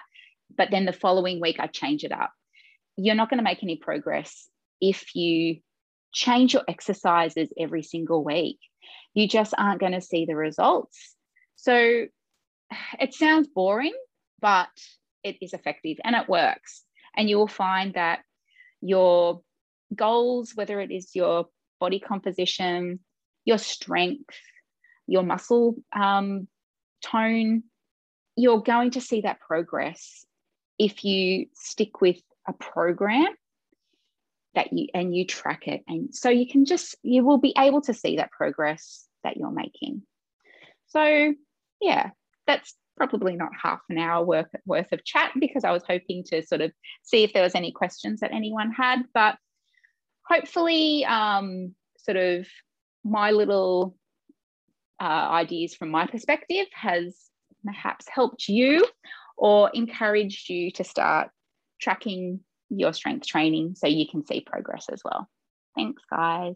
But 0.56 0.70
then 0.72 0.86
the 0.86 0.94
following 0.94 1.40
week, 1.40 1.58
I 1.60 1.68
change 1.68 2.04
it 2.04 2.12
up. 2.12 2.32
You're 2.98 3.16
not 3.16 3.30
going 3.30 3.40
to 3.40 3.44
make 3.44 3.64
any 3.64 3.78
progress 3.78 4.48
if 4.82 5.16
you 5.16 5.60
change 6.12 6.54
your 6.54 6.64
exercises 6.68 7.52
every 7.60 7.84
single 7.84 8.24
week. 8.24 8.60
You 9.14 9.28
just 9.28 9.54
aren't 9.58 9.80
going 9.80 9.94
to 9.94 10.02
see 10.02 10.26
the 10.26 10.36
results. 10.36 11.16
So 11.56 12.06
it 13.00 13.14
sounds 13.14 13.48
boring, 13.48 13.94
but 14.42 14.70
it 15.24 15.38
is 15.42 15.54
effective 15.54 15.98
and 16.04 16.16
it 16.16 16.30
works. 16.30 16.84
And 17.16 17.30
you 17.30 17.38
will 17.38 17.48
find 17.48 17.94
that 17.94 18.20
your 18.82 19.42
goals, 19.96 20.54
whether 20.56 20.80
it 20.80 20.92
is 20.92 21.16
your 21.16 21.46
body 21.80 22.00
composition, 22.00 23.00
your 23.46 23.58
strength, 23.58 24.36
your 25.08 25.24
muscle 25.24 25.76
um, 25.96 26.48
tone, 27.04 27.64
you're 28.36 28.62
going 28.62 28.92
to 28.92 29.02
see 29.02 29.22
that 29.22 29.40
progress 29.40 30.26
if 30.80 31.04
you 31.04 31.48
stick 31.54 32.02
with 32.02 32.22
a 32.48 32.54
program 32.54 33.28
that 34.56 34.72
you 34.72 34.88
and 34.94 35.16
you 35.16 35.26
track 35.26 35.68
it 35.68 35.82
and 35.88 36.14
so 36.14 36.30
you 36.30 36.48
can 36.48 36.66
just 36.66 36.96
you 37.02 37.24
will 37.24 37.40
be 37.40 37.54
able 37.58 37.82
to 37.82 37.94
see 37.94 38.18
that 38.18 38.32
progress 38.32 39.08
that 39.24 39.36
you're 39.36 39.50
making 39.50 40.04
so 40.88 41.34
yeah 41.82 42.12
that's 42.46 42.76
probably 42.96 43.36
not 43.36 43.52
half 43.62 43.80
an 43.90 43.98
hour 43.98 44.24
worth, 44.24 44.48
worth 44.66 44.92
of 44.92 45.04
chat 45.04 45.32
because 45.40 45.64
I 45.64 45.72
was 45.72 45.84
hoping 45.88 46.24
to 46.26 46.44
sort 46.46 46.62
of 46.62 46.72
see 47.02 47.24
if 47.24 47.34
there 47.34 47.44
was 47.44 47.56
any 47.56 47.72
questions 47.72 48.20
that 48.20 48.32
anyone 48.32 48.72
had. 48.72 49.04
But 49.14 49.38
hopefully, 50.28 51.06
um, 51.06 51.76
sort 51.98 52.18
of 52.18 52.48
my 53.04 53.32
little 53.32 53.96
uh, 55.04 55.28
ideas 55.32 55.76
from 55.76 55.90
my 55.90 56.08
perspective 56.08 56.66
has 56.72 57.14
perhaps 57.66 58.08
helped 58.08 58.48
you 58.48 58.88
or 59.36 59.70
encouraged 59.74 60.50
you 60.50 60.72
to 60.72 60.86
start 60.86 61.30
tracking 61.82 62.40
your 62.70 62.94
strength 62.94 63.28
training 63.28 63.76
so 63.76 63.86
you 63.86 64.08
can 64.08 64.26
see 64.26 64.40
progress 64.40 64.86
as 64.90 65.02
well. 65.04 65.28
Thanks, 65.76 66.02
guys. 66.10 66.56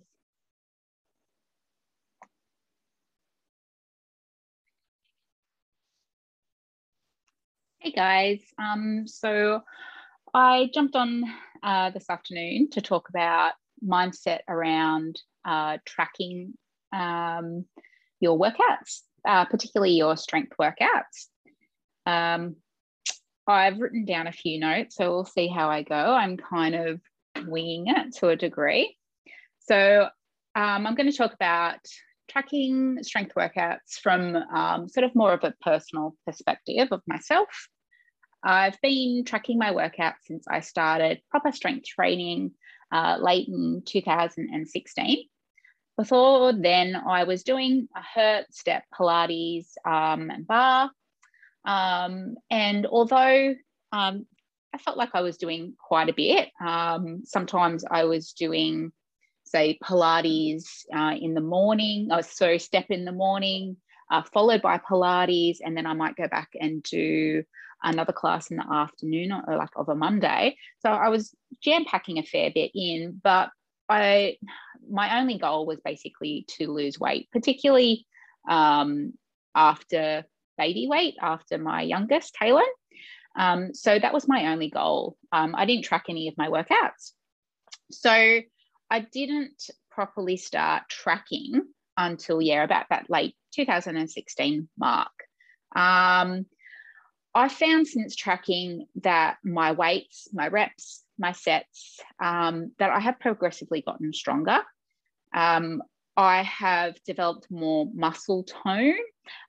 Hey 7.80 7.92
guys, 7.92 8.40
um, 8.58 9.08
so 9.08 9.62
I 10.34 10.70
jumped 10.74 10.96
on 10.96 11.24
uh, 11.64 11.90
this 11.90 12.10
afternoon 12.10 12.70
to 12.72 12.82
talk 12.82 13.10
about 13.10 13.54
mindset 13.86 14.40
around 14.48 15.22
uh, 15.44 15.80
tracking 15.86 16.54
um, 16.94 17.66
your 18.20 18.40
workouts, 18.40 19.02
uh, 19.28 19.46
particularly 19.46 19.94
your 19.94 20.18
strength 20.18 20.54
workouts. 20.60 21.28
Um, 22.06 22.56
I've 23.48 23.80
written 23.80 24.06
down 24.06 24.28
a 24.28 24.32
few 24.32 24.60
notes, 24.60 24.96
so 24.96 25.10
we'll 25.10 25.26
see 25.26 25.48
how 25.48 25.70
I 25.70 25.84
go. 25.84 25.96
I'm 25.96 26.38
kind 26.38 26.76
of 26.76 27.02
winging 27.46 27.86
it 27.88 28.16
to 28.18 28.30
a 28.30 28.36
degree. 28.36 28.98
So 29.60 30.10
um, 30.56 30.88
I'm 30.88 30.96
going 30.96 31.10
to 31.12 31.18
talk 31.18 31.34
about 31.34 31.80
tracking 32.30 33.02
strength 33.04 33.34
workouts 33.36 34.00
from 34.02 34.36
um, 34.36 34.90
sort 34.90 35.06
of 35.06 35.16
more 35.16 35.34
of 35.34 35.44
a 35.44 35.54
personal 35.62 36.16
perspective 36.26 36.90
of 36.92 37.02
myself 37.08 37.48
I've 38.44 38.80
been 38.82 39.26
tracking 39.26 39.58
my 39.58 39.72
workouts 39.72 40.24
since 40.26 40.46
I 40.48 40.62
started 40.62 41.22
proper 41.30 41.52
strength 41.52 41.86
training 41.86 42.52
uh, 42.92 43.18
late 43.20 43.48
in 43.48 43.82
2016. 43.86 45.26
Before 45.98 46.54
then, 46.54 46.96
I 46.96 47.24
was 47.24 47.44
doing 47.44 47.90
a 47.96 48.20
HIIT, 48.20 48.46
step, 48.52 48.84
Pilates, 48.94 49.70
um, 49.84 50.30
and 50.30 50.46
barre. 50.46 50.92
Um, 51.66 52.36
and 52.52 52.86
although 52.86 53.56
um, 53.92 54.28
I 54.74 54.78
felt 54.78 54.98
like 54.98 55.10
I 55.16 55.22
was 55.22 55.38
doing 55.38 55.74
quite 55.80 56.10
a 56.10 56.14
bit, 56.14 56.50
um, 56.64 57.24
sometimes 57.26 57.84
I 57.90 58.04
was 58.04 58.34
doing, 58.34 58.92
say, 59.46 59.80
Pilates 59.84 60.86
uh, 60.96 61.16
in 61.20 61.34
the 61.34 61.42
morning, 61.42 62.10
oh, 62.12 62.22
so 62.22 62.60
step 62.60 62.86
in 62.90 63.04
the 63.04 63.12
morning, 63.12 63.78
uh, 64.12 64.22
followed 64.22 64.62
by 64.62 64.78
Pilates, 64.78 65.58
and 65.66 65.76
then 65.76 65.88
I 65.88 65.94
might 65.94 66.16
go 66.16 66.28
back 66.28 66.50
and 66.60 66.84
do 66.84 67.44
another 67.84 68.14
class 68.14 68.52
in 68.52 68.58
the 68.58 68.72
afternoon 68.72 69.32
or 69.32 69.58
like 69.58 69.70
of 69.76 69.90
a 69.90 69.96
Monday. 69.96 70.58
So 70.80 70.90
I 70.90 71.10
was 71.10 71.34
jam 71.62 71.86
packing 71.86 72.20
a 72.20 72.24
fair 72.24 72.52
bit 72.54 72.72
in, 72.76 73.20
but 73.24 73.50
I 73.90 74.38
my 74.90 75.20
only 75.20 75.38
goal 75.38 75.66
was 75.66 75.80
basically 75.84 76.46
to 76.58 76.72
lose 76.72 77.00
weight, 77.00 77.30
particularly 77.32 78.06
um, 78.50 79.14
after 79.56 80.26
baby 80.58 80.88
weight, 80.90 81.16
after 81.22 81.58
my 81.58 81.82
youngest, 81.82 82.36
Kaylin. 82.42 82.64
Um, 83.38 83.74
so 83.74 83.98
that 83.98 84.14
was 84.14 84.28
my 84.28 84.52
only 84.52 84.70
goal. 84.70 85.16
Um, 85.32 85.54
I 85.56 85.66
didn't 85.66 85.86
track 85.86 86.06
any 86.10 86.28
of 86.28 86.38
my 86.38 86.48
workouts. 86.48 87.12
So 87.92 88.12
I 88.90 89.00
didn't 89.00 89.70
properly 89.92 90.38
start 90.38 90.84
tracking 90.90 91.62
until, 91.96 92.42
yeah, 92.42 92.64
about 92.64 92.88
that 92.90 93.10
late 93.10 93.36
2016 93.56 94.70
mark. 94.78 95.12
Um, 95.76 96.46
I 97.36 97.50
found 97.50 97.88
since 97.88 98.16
tracking 98.16 98.88
that 99.04 99.38
my 99.44 99.74
weights, 99.74 100.28
my 100.34 100.48
reps, 100.48 101.04
my 101.20 101.34
sets, 101.34 102.00
um, 102.20 102.72
that 102.80 102.90
I 102.90 103.00
have 103.00 103.20
progressively 103.20 103.82
gotten 103.82 104.14
stronger. 104.14 104.60
Um, 105.38 105.84
I 106.18 106.42
have 106.42 106.96
developed 107.04 107.52
more 107.52 107.88
muscle 107.94 108.44
tone, 108.44 108.96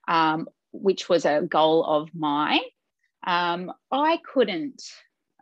um, 0.07 0.47
which 0.71 1.09
was 1.09 1.25
a 1.25 1.41
goal 1.41 1.83
of 1.83 2.13
mine. 2.13 2.61
Um, 3.25 3.73
I 3.91 4.19
couldn't, 4.31 4.83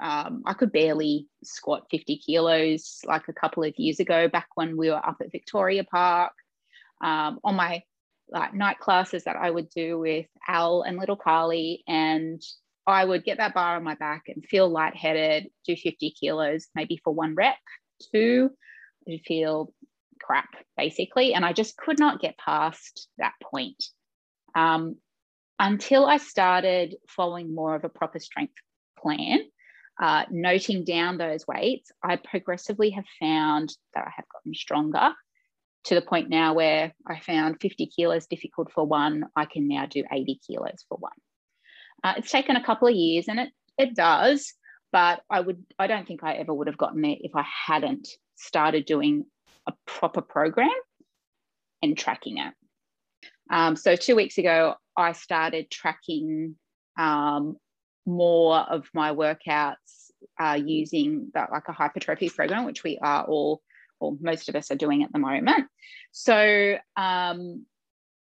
um, 0.02 0.44
I 0.46 0.54
could 0.54 0.72
barely 0.72 1.28
squat 1.44 1.88
50 1.92 2.20
kilos 2.20 3.00
like 3.06 3.28
a 3.28 3.34
couple 3.34 3.66
of 3.66 3.78
years 3.78 4.00
ago, 4.00 4.30
back 4.30 4.48
when 4.56 4.78
we 4.78 4.90
were 4.90 5.06
up 5.06 5.18
at 5.20 5.34
Victoria 5.34 5.84
Park. 5.84 6.32
Um, 7.02 7.40
on 7.44 7.56
my 7.56 7.84
like 8.30 8.54
night 8.54 8.80
classes 8.80 9.26
that 9.26 9.36
I 9.36 9.52
would 9.52 9.70
do 9.70 10.00
with 10.00 10.26
Al 10.48 10.82
and 10.82 10.98
little 10.98 11.18
Carly, 11.18 11.84
and 11.90 12.42
I 12.88 13.04
would 13.04 13.26
get 13.26 13.38
that 13.38 13.54
bar 13.54 13.76
on 13.76 13.84
my 13.84 13.96
back 13.96 14.24
and 14.30 14.46
feel 14.46 14.70
lightheaded, 14.70 15.50
do 15.66 15.76
50 15.76 16.12
kilos, 16.12 16.68
maybe 16.74 17.02
for 17.04 17.14
one 17.14 17.36
rep, 17.36 17.58
two, 18.14 18.52
feel 19.26 19.74
crap 20.28 20.50
basically. 20.76 21.34
And 21.34 21.46
I 21.46 21.54
just 21.54 21.78
could 21.78 22.00
not 22.00 22.20
get 22.20 22.38
past 22.38 23.08
that 23.18 23.34
point 23.42 23.82
um, 24.56 24.98
until 25.58 26.06
I 26.06 26.18
started 26.18 26.96
following 27.08 27.56
more 27.56 27.76
of 27.76 27.86
a 27.86 27.90
proper 27.90 28.20
strength 28.20 28.56
plan. 29.00 29.40
Uh, 30.00 30.26
noting 30.30 30.84
down 30.84 31.18
those 31.18 31.48
weights, 31.48 31.92
I 32.04 32.18
progressively 32.18 32.92
have 32.92 33.06
found 33.20 33.76
that 33.96 34.06
I 34.06 34.12
have 34.16 34.26
gotten 34.32 34.54
stronger 34.54 35.12
to 35.86 35.96
the 35.96 36.04
point 36.04 36.30
now 36.30 36.54
where 36.54 36.94
I 37.08 37.20
found 37.20 37.62
50 37.62 37.88
kilos 37.88 38.28
difficult 38.28 38.72
for 38.72 38.86
one, 38.86 39.26
I 39.36 39.46
can 39.46 39.68
now 39.68 39.88
do 39.88 40.04
80 40.12 40.40
kilos 40.46 40.86
for 40.88 40.98
one. 41.00 41.14
Uh, 42.04 42.14
it's 42.18 42.30
taken 42.30 42.56
a 42.56 42.64
couple 42.64 42.88
of 42.88 42.94
years 42.94 43.28
and 43.28 43.40
it, 43.40 43.50
it 43.78 43.96
does, 43.96 44.54
but 44.92 45.22
I 45.30 45.40
would 45.40 45.64
I 45.80 45.88
don't 45.88 46.08
think 46.08 46.24
I 46.24 46.34
ever 46.34 46.54
would 46.54 46.68
have 46.68 46.78
gotten 46.78 47.02
there 47.02 47.16
if 47.20 47.36
I 47.36 47.46
hadn't 47.66 48.08
started 48.36 48.86
doing 48.86 49.26
a 49.68 49.74
proper 49.86 50.22
program 50.22 50.70
and 51.82 51.98
tracking 51.98 52.38
it. 52.38 52.54
Um, 53.50 53.76
so 53.76 53.96
two 53.96 54.16
weeks 54.16 54.38
ago, 54.38 54.76
I 54.96 55.12
started 55.12 55.70
tracking 55.70 56.56
um, 56.98 57.58
more 58.06 58.58
of 58.58 58.88
my 58.94 59.14
workouts 59.14 60.12
uh, 60.40 60.60
using 60.64 61.30
that 61.34 61.52
like 61.52 61.68
a 61.68 61.74
hypertrophy 61.74 62.30
program, 62.30 62.66
which 62.66 62.84
we 62.84 62.98
are 63.02 63.24
all 63.26 63.62
or 64.00 64.16
most 64.22 64.50
of 64.50 64.56
us 64.56 64.72
are 64.72 64.76
doing 64.76 65.04
at 65.04 65.12
the 65.12 65.20
moment. 65.20 65.68
So 66.12 66.78
um, 66.96 67.66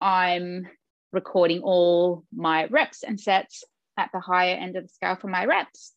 I'm 0.01 0.67
recording 1.11 1.61
all 1.61 2.23
my 2.33 2.65
reps 2.65 3.03
and 3.03 3.19
sets 3.19 3.63
at 3.97 4.09
the 4.13 4.19
higher 4.19 4.55
end 4.55 4.75
of 4.75 4.83
the 4.83 4.89
scale 4.89 5.15
for 5.15 5.27
my 5.27 5.45
reps. 5.45 5.93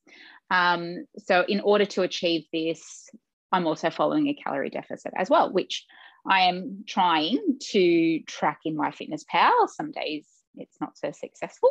Um, 0.51 1.07
so 1.19 1.45
in 1.47 1.61
order 1.61 1.85
to 1.87 2.03
achieve 2.03 2.45
this, 2.53 3.09
I'm 3.53 3.67
also 3.67 3.91
following 3.91 4.29
a 4.29 4.35
calorie 4.35 4.71
deficit 4.71 5.13
as 5.17 5.31
well, 5.31 5.53
which 5.53 5.87
I 6.27 6.43
am 6.43 6.85
trying 6.87 7.59
to 7.71 8.21
track 8.27 8.61
in 8.65 8.77
MyFitnessPal. 8.77 9.69
Some 9.69 9.93
days 9.93 10.27
it's 10.57 10.81
not 10.81 10.97
so 10.97 11.13
successful. 11.13 11.71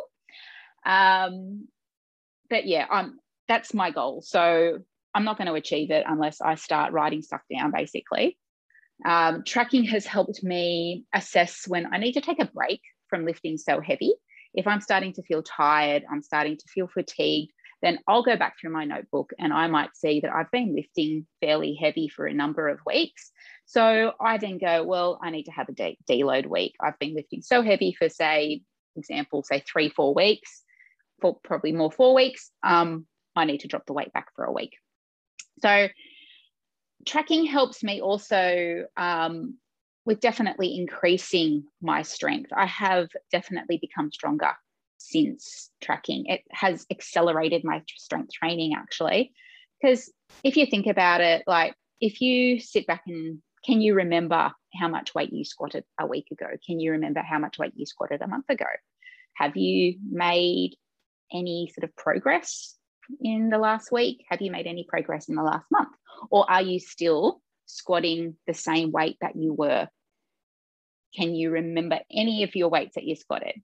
Um, 0.84 1.68
but 2.50 2.66
yeah, 2.66 2.86
I'm 2.90 3.18
that's 3.46 3.72
my 3.74 3.90
goal. 3.90 4.22
So 4.22 4.78
I'm 5.14 5.24
not 5.24 5.38
going 5.38 5.48
to 5.48 5.54
achieve 5.54 5.90
it 5.90 6.04
unless 6.06 6.40
I 6.40 6.54
start 6.56 6.92
writing 6.92 7.22
stuff 7.22 7.40
down, 7.52 7.72
basically. 7.72 8.38
Um, 9.06 9.42
tracking 9.44 9.84
has 9.84 10.06
helped 10.06 10.42
me 10.42 11.04
assess 11.14 11.66
when 11.66 11.92
I 11.92 11.98
need 11.98 12.12
to 12.12 12.20
take 12.20 12.42
a 12.42 12.50
break 12.52 12.82
from 13.08 13.24
lifting 13.24 13.56
so 13.56 13.80
heavy. 13.80 14.12
If 14.54 14.66
I'm 14.66 14.80
starting 14.80 15.12
to 15.14 15.22
feel 15.22 15.42
tired, 15.42 16.04
I'm 16.10 16.22
starting 16.22 16.56
to 16.56 16.68
feel 16.68 16.88
fatigued, 16.88 17.52
then 17.82 17.98
I'll 18.08 18.22
go 18.22 18.36
back 18.36 18.56
through 18.58 18.72
my 18.72 18.84
notebook 18.84 19.32
and 19.38 19.52
I 19.52 19.68
might 19.68 19.96
see 19.96 20.20
that 20.20 20.34
I've 20.34 20.50
been 20.50 20.74
lifting 20.74 21.26
fairly 21.40 21.74
heavy 21.74 22.08
for 22.08 22.26
a 22.26 22.34
number 22.34 22.68
of 22.68 22.80
weeks. 22.84 23.30
So 23.66 24.12
I 24.20 24.38
then 24.38 24.58
go, 24.58 24.82
well, 24.82 25.18
I 25.22 25.30
need 25.30 25.44
to 25.44 25.52
have 25.52 25.68
a 25.68 25.72
de- 25.72 25.98
deload 26.08 26.46
week. 26.46 26.74
I've 26.80 26.98
been 26.98 27.14
lifting 27.14 27.42
so 27.42 27.62
heavy 27.62 27.94
for, 27.96 28.08
say, 28.08 28.62
example, 28.96 29.42
say 29.42 29.60
three, 29.60 29.90
four 29.90 30.12
weeks, 30.12 30.62
for 31.20 31.38
probably 31.44 31.72
more 31.72 31.92
four 31.92 32.14
weeks. 32.14 32.50
Um, 32.64 33.06
I 33.36 33.44
need 33.44 33.60
to 33.60 33.68
drop 33.68 33.86
the 33.86 33.92
weight 33.92 34.12
back 34.12 34.28
for 34.34 34.44
a 34.44 34.52
week. 34.52 34.72
So 35.62 35.88
tracking 37.06 37.44
helps 37.44 37.84
me 37.84 38.00
also 38.00 38.86
um, 38.96 39.56
with 40.04 40.20
definitely 40.20 40.76
increasing 40.76 41.64
my 41.80 42.02
strength. 42.02 42.50
I 42.56 42.66
have 42.66 43.08
definitely 43.30 43.78
become 43.78 44.10
stronger 44.10 44.52
since 44.98 45.70
tracking. 45.80 46.26
It 46.26 46.42
has 46.50 46.86
accelerated 46.90 47.64
my 47.64 47.82
strength 47.96 48.32
training 48.32 48.74
actually. 48.76 49.32
Because 49.80 50.12
if 50.44 50.56
you 50.56 50.66
think 50.66 50.86
about 50.86 51.20
it, 51.20 51.44
like 51.46 51.74
if 52.00 52.20
you 52.20 52.60
sit 52.60 52.86
back 52.86 53.02
and 53.06 53.40
can 53.64 53.80
you 53.80 53.94
remember 53.94 54.52
how 54.74 54.88
much 54.88 55.14
weight 55.14 55.32
you 55.32 55.44
squatted 55.44 55.84
a 55.98 56.06
week 56.06 56.28
ago? 56.30 56.46
Can 56.66 56.80
you 56.80 56.92
remember 56.92 57.20
how 57.20 57.38
much 57.38 57.58
weight 57.58 57.72
you 57.74 57.86
squatted 57.86 58.22
a 58.22 58.28
month 58.28 58.48
ago? 58.48 58.66
Have 59.34 59.56
you 59.56 59.98
made 60.08 60.76
any 61.32 61.72
sort 61.74 61.84
of 61.84 61.94
progress 61.96 62.76
in 63.20 63.50
the 63.50 63.58
last 63.58 63.90
week? 63.90 64.24
Have 64.28 64.40
you 64.40 64.50
made 64.50 64.66
any 64.66 64.84
progress 64.88 65.28
in 65.28 65.34
the 65.34 65.42
last 65.42 65.66
month? 65.70 65.90
Or 66.30 66.50
are 66.50 66.62
you 66.62 66.80
still 66.80 67.40
squatting 67.66 68.36
the 68.46 68.54
same 68.54 68.92
weight 68.92 69.16
that 69.20 69.36
you 69.36 69.52
were? 69.52 69.88
Can 71.16 71.34
you 71.34 71.50
remember 71.50 72.00
any 72.10 72.42
of 72.42 72.54
your 72.54 72.68
weights 72.68 72.94
that 72.94 73.04
you 73.04 73.16
squatted? 73.16 73.60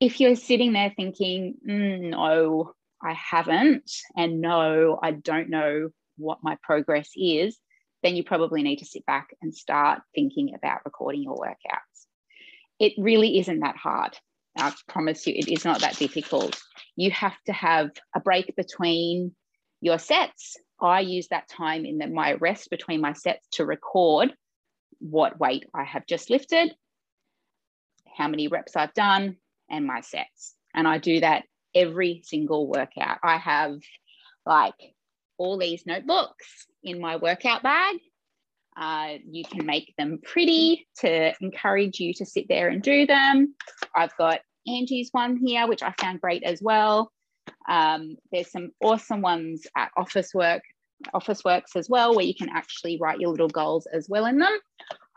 If 0.00 0.20
you're 0.20 0.36
sitting 0.36 0.72
there 0.72 0.92
thinking, 0.94 1.54
mm, 1.66 2.10
no, 2.10 2.72
I 3.02 3.14
haven't, 3.14 3.90
and 4.16 4.40
no, 4.40 4.98
I 5.02 5.12
don't 5.12 5.48
know 5.48 5.90
what 6.16 6.38
my 6.42 6.56
progress 6.62 7.10
is, 7.16 7.58
then 8.02 8.16
you 8.16 8.24
probably 8.24 8.62
need 8.62 8.76
to 8.76 8.84
sit 8.84 9.06
back 9.06 9.28
and 9.40 9.54
start 9.54 10.02
thinking 10.14 10.54
about 10.54 10.84
recording 10.84 11.22
your 11.22 11.36
workouts. 11.36 12.06
It 12.78 12.92
really 12.98 13.38
isn't 13.38 13.60
that 13.60 13.76
hard. 13.76 14.16
I 14.58 14.72
promise 14.88 15.26
you, 15.26 15.34
it 15.34 15.48
is 15.48 15.64
not 15.64 15.80
that 15.80 15.96
difficult. 15.96 16.60
You 16.94 17.10
have 17.10 17.36
to 17.46 17.52
have 17.52 17.90
a 18.14 18.20
break 18.20 18.54
between 18.56 19.34
your 19.80 19.98
sets. 19.98 20.56
I 20.80 21.00
use 21.00 21.28
that 21.28 21.48
time 21.48 21.84
in 21.84 21.98
the, 21.98 22.06
my 22.06 22.34
rest 22.34 22.70
between 22.70 23.00
my 23.00 23.12
sets 23.12 23.46
to 23.52 23.64
record 23.64 24.34
what 24.98 25.38
weight 25.38 25.64
I 25.74 25.84
have 25.84 26.06
just 26.06 26.30
lifted, 26.30 26.74
how 28.16 28.28
many 28.28 28.48
reps 28.48 28.76
I've 28.76 28.94
done, 28.94 29.36
and 29.70 29.86
my 29.86 30.00
sets. 30.00 30.54
And 30.74 30.86
I 30.86 30.98
do 30.98 31.20
that 31.20 31.44
every 31.74 32.22
single 32.24 32.66
workout. 32.68 33.18
I 33.22 33.36
have 33.36 33.78
like 34.44 34.74
all 35.38 35.58
these 35.58 35.84
notebooks 35.86 36.66
in 36.82 37.00
my 37.00 37.16
workout 37.16 37.62
bag. 37.62 37.96
Uh, 38.76 39.14
you 39.26 39.42
can 39.44 39.64
make 39.64 39.94
them 39.96 40.18
pretty 40.22 40.86
to 40.98 41.32
encourage 41.40 41.98
you 41.98 42.12
to 42.14 42.26
sit 42.26 42.46
there 42.48 42.68
and 42.68 42.82
do 42.82 43.06
them. 43.06 43.54
I've 43.94 44.16
got 44.16 44.40
Angie's 44.66 45.08
one 45.12 45.36
here, 45.36 45.66
which 45.66 45.82
I 45.82 45.94
found 45.98 46.20
great 46.20 46.42
as 46.42 46.60
well. 46.60 47.10
Um, 47.68 48.16
there's 48.32 48.50
some 48.50 48.70
awesome 48.82 49.22
ones 49.22 49.66
at 49.76 49.90
Officework, 49.96 50.60
Officeworks 51.14 51.76
as 51.76 51.88
well, 51.88 52.14
where 52.14 52.24
you 52.24 52.34
can 52.34 52.50
actually 52.50 52.98
write 53.00 53.20
your 53.20 53.30
little 53.30 53.48
goals 53.48 53.86
as 53.86 54.08
well 54.08 54.26
in 54.26 54.38
them. 54.38 54.58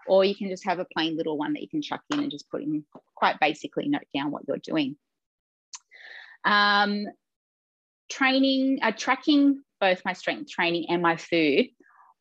Or 0.10 0.26
you 0.26 0.36
can 0.36 0.50
just 0.50 0.65
have 0.65 0.80
a 0.80 0.86
plain 0.86 1.15
little 1.15 1.38
one 1.38 1.54
that 1.54 1.62
you 1.62 1.69
can 1.69 1.82
chuck 1.82 2.02
in 2.12 2.19
and 2.19 2.32
just 2.32 2.50
put 2.50 2.62
in 2.63 2.84
quite 3.15 3.39
basically 3.39 3.88
note 3.88 4.08
down 4.13 4.32
what 4.32 4.43
you're 4.48 4.58
doing. 4.58 4.98
Um, 6.43 7.06
training, 8.10 8.80
uh, 8.82 8.91
tracking 8.91 9.62
both 9.80 10.02
my 10.04 10.13
strength 10.13 10.50
training 10.50 10.88
and 10.89 11.02
my 11.02 11.15
food. 11.15 11.67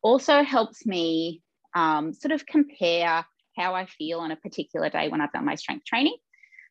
also 0.01 0.43
helps 0.43 0.85
me 0.85 1.41
um, 1.75 2.13
sort 2.13 2.31
of 2.31 2.45
compare 2.45 3.25
how 3.57 3.75
I 3.75 3.85
feel 3.85 4.19
on 4.19 4.31
a 4.31 4.37
particular 4.37 4.89
day 4.89 5.09
when 5.09 5.19
I've 5.19 5.33
done 5.33 5.45
my 5.45 5.55
strength 5.55 5.85
training. 5.85 6.15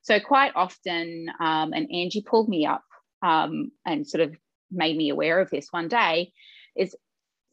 So 0.03 0.19
quite 0.21 0.53
often, 0.55 1.29
um, 1.41 1.73
and 1.73 1.93
Angie 1.93 2.23
pulled 2.23 2.49
me 2.49 2.65
up 2.65 2.85
um, 3.23 3.71
and 3.85 4.07
sort 4.07 4.23
of 4.23 4.35
made 4.71 4.97
me 4.97 5.11
aware 5.11 5.41
of 5.41 5.51
this 5.51 5.69
one 5.71 5.89
day, 5.89 6.33
is 6.77 6.97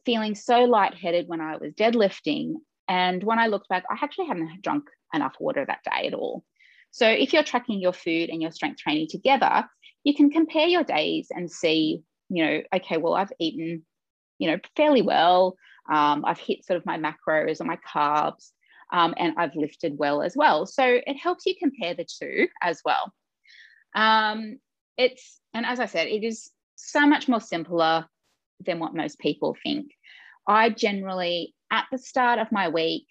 feeling 0.04 0.34
so 0.34 0.64
lightheaded 0.64 1.28
when 1.28 1.40
I 1.40 1.56
was 1.56 1.74
deadlifting. 1.74 2.54
And 2.88 3.22
when 3.24 3.38
I 3.38 3.48
looked 3.48 3.68
back, 3.68 3.84
I 3.90 3.96
actually 4.02 4.26
hadn't 4.26 4.62
drunk 4.62 4.84
enough 5.12 5.34
water 5.40 5.64
that 5.66 5.80
day 5.84 6.06
at 6.06 6.14
all. 6.14 6.44
So 6.90 7.08
if 7.08 7.32
you're 7.32 7.42
tracking 7.42 7.80
your 7.80 7.92
food 7.92 8.30
and 8.30 8.40
your 8.40 8.52
strength 8.52 8.78
training 8.78 9.08
together, 9.10 9.64
you 10.04 10.14
can 10.14 10.30
compare 10.30 10.66
your 10.66 10.84
days 10.84 11.28
and 11.30 11.50
see, 11.50 12.02
you 12.28 12.44
know, 12.44 12.62
okay, 12.74 12.96
well, 12.96 13.14
I've 13.14 13.32
eaten, 13.38 13.84
you 14.38 14.50
know, 14.50 14.58
fairly 14.76 15.02
well. 15.02 15.56
Um, 15.92 16.24
I've 16.24 16.38
hit 16.38 16.64
sort 16.64 16.78
of 16.78 16.86
my 16.86 16.98
macros 16.98 17.60
or 17.60 17.64
my 17.64 17.78
carbs, 17.86 18.50
um, 18.92 19.14
and 19.18 19.34
I've 19.36 19.54
lifted 19.56 19.98
well 19.98 20.22
as 20.22 20.36
well. 20.36 20.64
So 20.64 20.84
it 20.84 21.16
helps 21.16 21.44
you 21.44 21.54
compare 21.58 21.94
the 21.94 22.06
two 22.06 22.46
as 22.62 22.80
well. 22.84 23.12
Um, 23.94 24.58
it's, 24.96 25.40
and 25.52 25.66
as 25.66 25.80
I 25.80 25.86
said, 25.86 26.06
it 26.06 26.24
is 26.24 26.50
so 26.76 27.06
much 27.06 27.28
more 27.28 27.40
simpler 27.40 28.06
than 28.64 28.78
what 28.78 28.94
most 28.94 29.18
people 29.18 29.56
think. 29.62 29.90
I 30.46 30.70
generally, 30.70 31.54
at 31.70 31.86
the 31.90 31.98
start 31.98 32.38
of 32.38 32.52
my 32.52 32.68
week, 32.68 33.06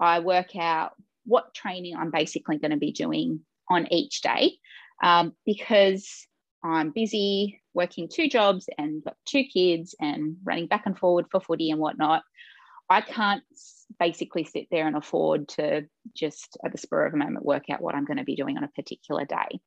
I 0.00 0.20
work 0.20 0.56
out 0.56 0.92
what 1.24 1.54
training 1.54 1.96
I'm 1.96 2.10
basically 2.10 2.58
going 2.58 2.70
to 2.70 2.76
be 2.76 2.92
doing 2.92 3.40
on 3.68 3.92
each 3.92 4.22
day 4.22 4.52
um, 5.02 5.34
because 5.44 6.26
I'm 6.64 6.90
busy 6.90 7.60
working 7.74 8.08
two 8.08 8.28
jobs 8.28 8.68
and 8.78 9.04
got 9.04 9.16
two 9.26 9.44
kids 9.44 9.94
and 10.00 10.36
running 10.44 10.66
back 10.66 10.86
and 10.86 10.98
forward 10.98 11.26
for 11.30 11.40
footy 11.40 11.70
and 11.70 11.80
whatnot. 11.80 12.22
I 12.90 13.02
can't 13.02 13.44
basically 13.98 14.44
sit 14.44 14.66
there 14.70 14.86
and 14.86 14.96
afford 14.96 15.48
to 15.48 15.86
just 16.14 16.56
at 16.64 16.72
the 16.72 16.78
spur 16.78 17.06
of 17.06 17.14
a 17.14 17.16
moment 17.16 17.44
work 17.44 17.64
out 17.70 17.82
what 17.82 17.94
I'm 17.94 18.06
going 18.06 18.16
to 18.16 18.24
be 18.24 18.36
doing 18.36 18.56
on 18.56 18.64
a 18.64 18.68
particular 18.68 19.24
day. 19.24 19.60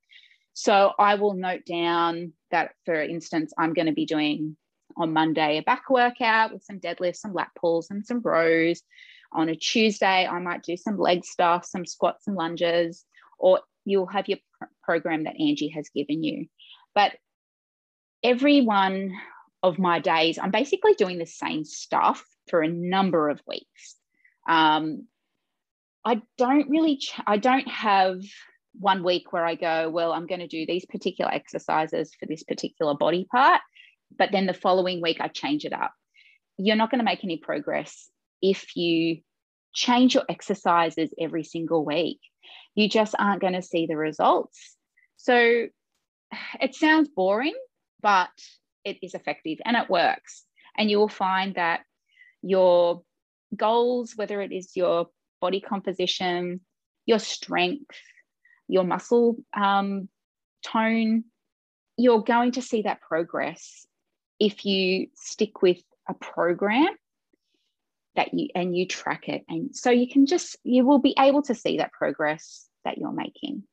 So 0.54 0.92
I 1.00 1.16
will 1.16 1.34
note 1.34 1.66
down 1.66 2.34
that, 2.50 2.72
for 2.86 3.02
instance, 3.02 3.54
I'm 3.58 3.74
going 3.74 3.86
to 3.86 3.94
be 3.94 4.06
doing 4.06 4.58
on 4.98 5.14
Monday 5.14 5.58
a 5.58 5.62
back 5.62 5.90
workout 5.90 6.54
with 6.54 6.64
some 6.64 6.80
deadlifts, 6.80 7.18
some 7.18 7.34
lat 7.34 7.50
pulls, 7.60 7.90
and 7.90 8.06
some 8.06 8.22
rows. 8.22 8.82
On 9.34 9.48
a 9.48 9.56
Tuesday, 9.56 10.28
I 10.28 10.40
might 10.40 10.64
do 10.64 10.76
some 10.76 10.98
leg 10.98 11.24
stuff, 11.24 11.66
some 11.66 11.86
squats, 11.86 12.26
some 12.26 12.36
lunges, 12.36 13.06
or 13.40 13.62
you'll 13.86 14.08
have 14.08 14.28
your 14.28 14.40
pr- 14.60 14.66
program 14.84 15.24
that 15.24 15.40
Angie 15.40 15.70
has 15.70 15.90
given 15.90 16.24
you. 16.24 16.48
But 16.94 17.14
every 18.24 18.62
one 18.62 19.14
of 19.64 19.80
my 19.80 20.00
days, 20.00 20.38
I'm 20.38 20.52
basically 20.52 20.94
doing 20.94 21.18
the 21.18 21.26
same 21.26 21.64
stuff 21.64 22.26
for 22.50 22.62
a 22.62 22.68
number 22.68 23.30
of 23.30 23.42
weeks. 23.48 23.96
Um, 24.48 25.08
I 26.04 26.22
don't 26.38 26.70
really, 26.70 26.98
ch- 26.98 27.20
I 27.26 27.38
don't 27.38 27.68
have 27.68 28.22
one 28.80 29.04
week 29.04 29.32
where 29.32 29.46
I 29.46 29.56
go, 29.56 29.90
well, 29.90 30.14
I'm 30.14 30.28
going 30.28 30.40
to 30.40 30.48
do 30.48 30.66
these 30.66 30.86
particular 30.86 31.32
exercises 31.32 32.12
for 32.20 32.26
this 32.26 32.44
particular 32.44 32.96
body 32.96 33.28
part. 33.32 33.62
But 34.18 34.32
then 34.32 34.46
the 34.46 34.54
following 34.54 35.02
week, 35.02 35.20
I 35.20 35.28
change 35.28 35.66
it 35.66 35.74
up. 35.74 35.94
You're 36.58 36.76
not 36.76 36.92
going 36.92 37.00
to 37.00 37.06
make 37.06 37.24
any 37.24 37.38
progress 37.38 38.10
if 38.42 38.76
you 38.76 39.22
change 39.74 40.16
your 40.16 40.26
exercises 40.30 41.14
every 41.20 41.44
single 41.44 41.86
week. 41.86 42.20
You 42.76 42.90
just 42.90 43.16
aren't 43.18 43.42
going 43.42 43.54
to 43.54 43.62
see 43.62 43.86
the 43.86 43.98
results. 43.98 44.76
So 45.18 45.68
it 46.60 46.76
sounds 46.76 47.10
boring, 47.10 47.56
but 48.02 48.30
it 48.84 48.98
is 49.02 49.14
effective 49.14 49.60
and 49.66 49.78
it 49.78 49.90
works. 49.90 50.44
And 50.78 50.90
you 50.90 50.98
will 50.98 51.10
find 51.10 51.56
that 51.56 51.82
your 52.42 53.04
goals, 53.56 54.14
whether 54.16 54.42
it 54.42 54.52
is 54.52 54.76
your 54.76 55.08
body 55.42 55.62
composition, 55.62 56.62
your 57.06 57.20
strength, 57.20 57.98
your 58.68 58.84
muscle 58.84 59.38
um, 59.54 60.08
tone, 60.66 61.26
you're 61.98 62.24
going 62.24 62.54
to 62.54 62.62
see 62.62 62.84
that 62.84 63.02
progress 63.02 63.86
if 64.42 64.66
you 64.66 65.08
stick 65.14 65.62
with 65.62 65.82
a 66.10 66.14
program 66.14 66.90
that 68.16 68.34
you 68.34 68.50
and 68.56 68.76
you 68.76 68.86
track 68.86 69.30
it 69.30 69.44
and 69.48 69.74
so 69.74 69.90
you 69.90 70.10
can 70.10 70.26
just 70.26 70.58
you 70.64 70.86
will 70.86 71.00
be 71.00 71.16
able 71.18 71.42
to 71.44 71.56
see 71.56 71.78
that 71.78 71.94
progress 71.94 72.68
that 72.84 72.98
you're 72.98 73.14
making. 73.14 73.64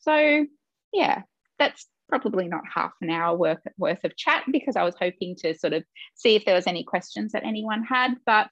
So 0.00 0.46
yeah 0.92 1.22
that's 1.58 1.86
probably 2.08 2.48
not 2.48 2.62
half 2.72 2.92
an 3.00 3.10
hour 3.10 3.36
worth, 3.36 3.60
worth 3.78 4.04
of 4.04 4.14
chat 4.16 4.44
because 4.50 4.76
i 4.76 4.82
was 4.82 4.94
hoping 5.00 5.34
to 5.34 5.54
sort 5.54 5.72
of 5.72 5.82
see 6.14 6.34
if 6.34 6.44
there 6.44 6.54
was 6.54 6.66
any 6.66 6.84
questions 6.84 7.32
that 7.32 7.44
anyone 7.44 7.82
had 7.82 8.14
but 8.26 8.48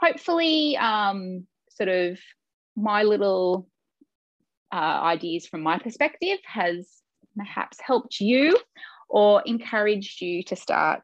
hopefully 0.00 0.76
um, 0.78 1.46
sort 1.68 1.88
of 1.88 2.18
my 2.76 3.02
little 3.02 3.68
uh, 4.72 5.00
ideas 5.04 5.46
from 5.46 5.60
my 5.60 5.78
perspective 5.78 6.38
has 6.46 6.88
perhaps 7.36 7.78
helped 7.80 8.20
you 8.20 8.58
or 9.12 9.42
encouraged 9.42 10.22
you 10.22 10.42
to 10.42 10.56
start 10.56 11.02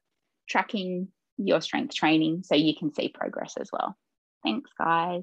tracking 0.49 1.09
your 1.37 1.61
strength 1.61 1.95
training 1.95 2.43
so 2.43 2.55
you 2.55 2.75
can 2.75 2.93
see 2.93 3.11
progress 3.11 3.55
as 3.61 3.69
well. 3.71 3.97
Thanks, 4.43 4.71
guys. 4.79 5.23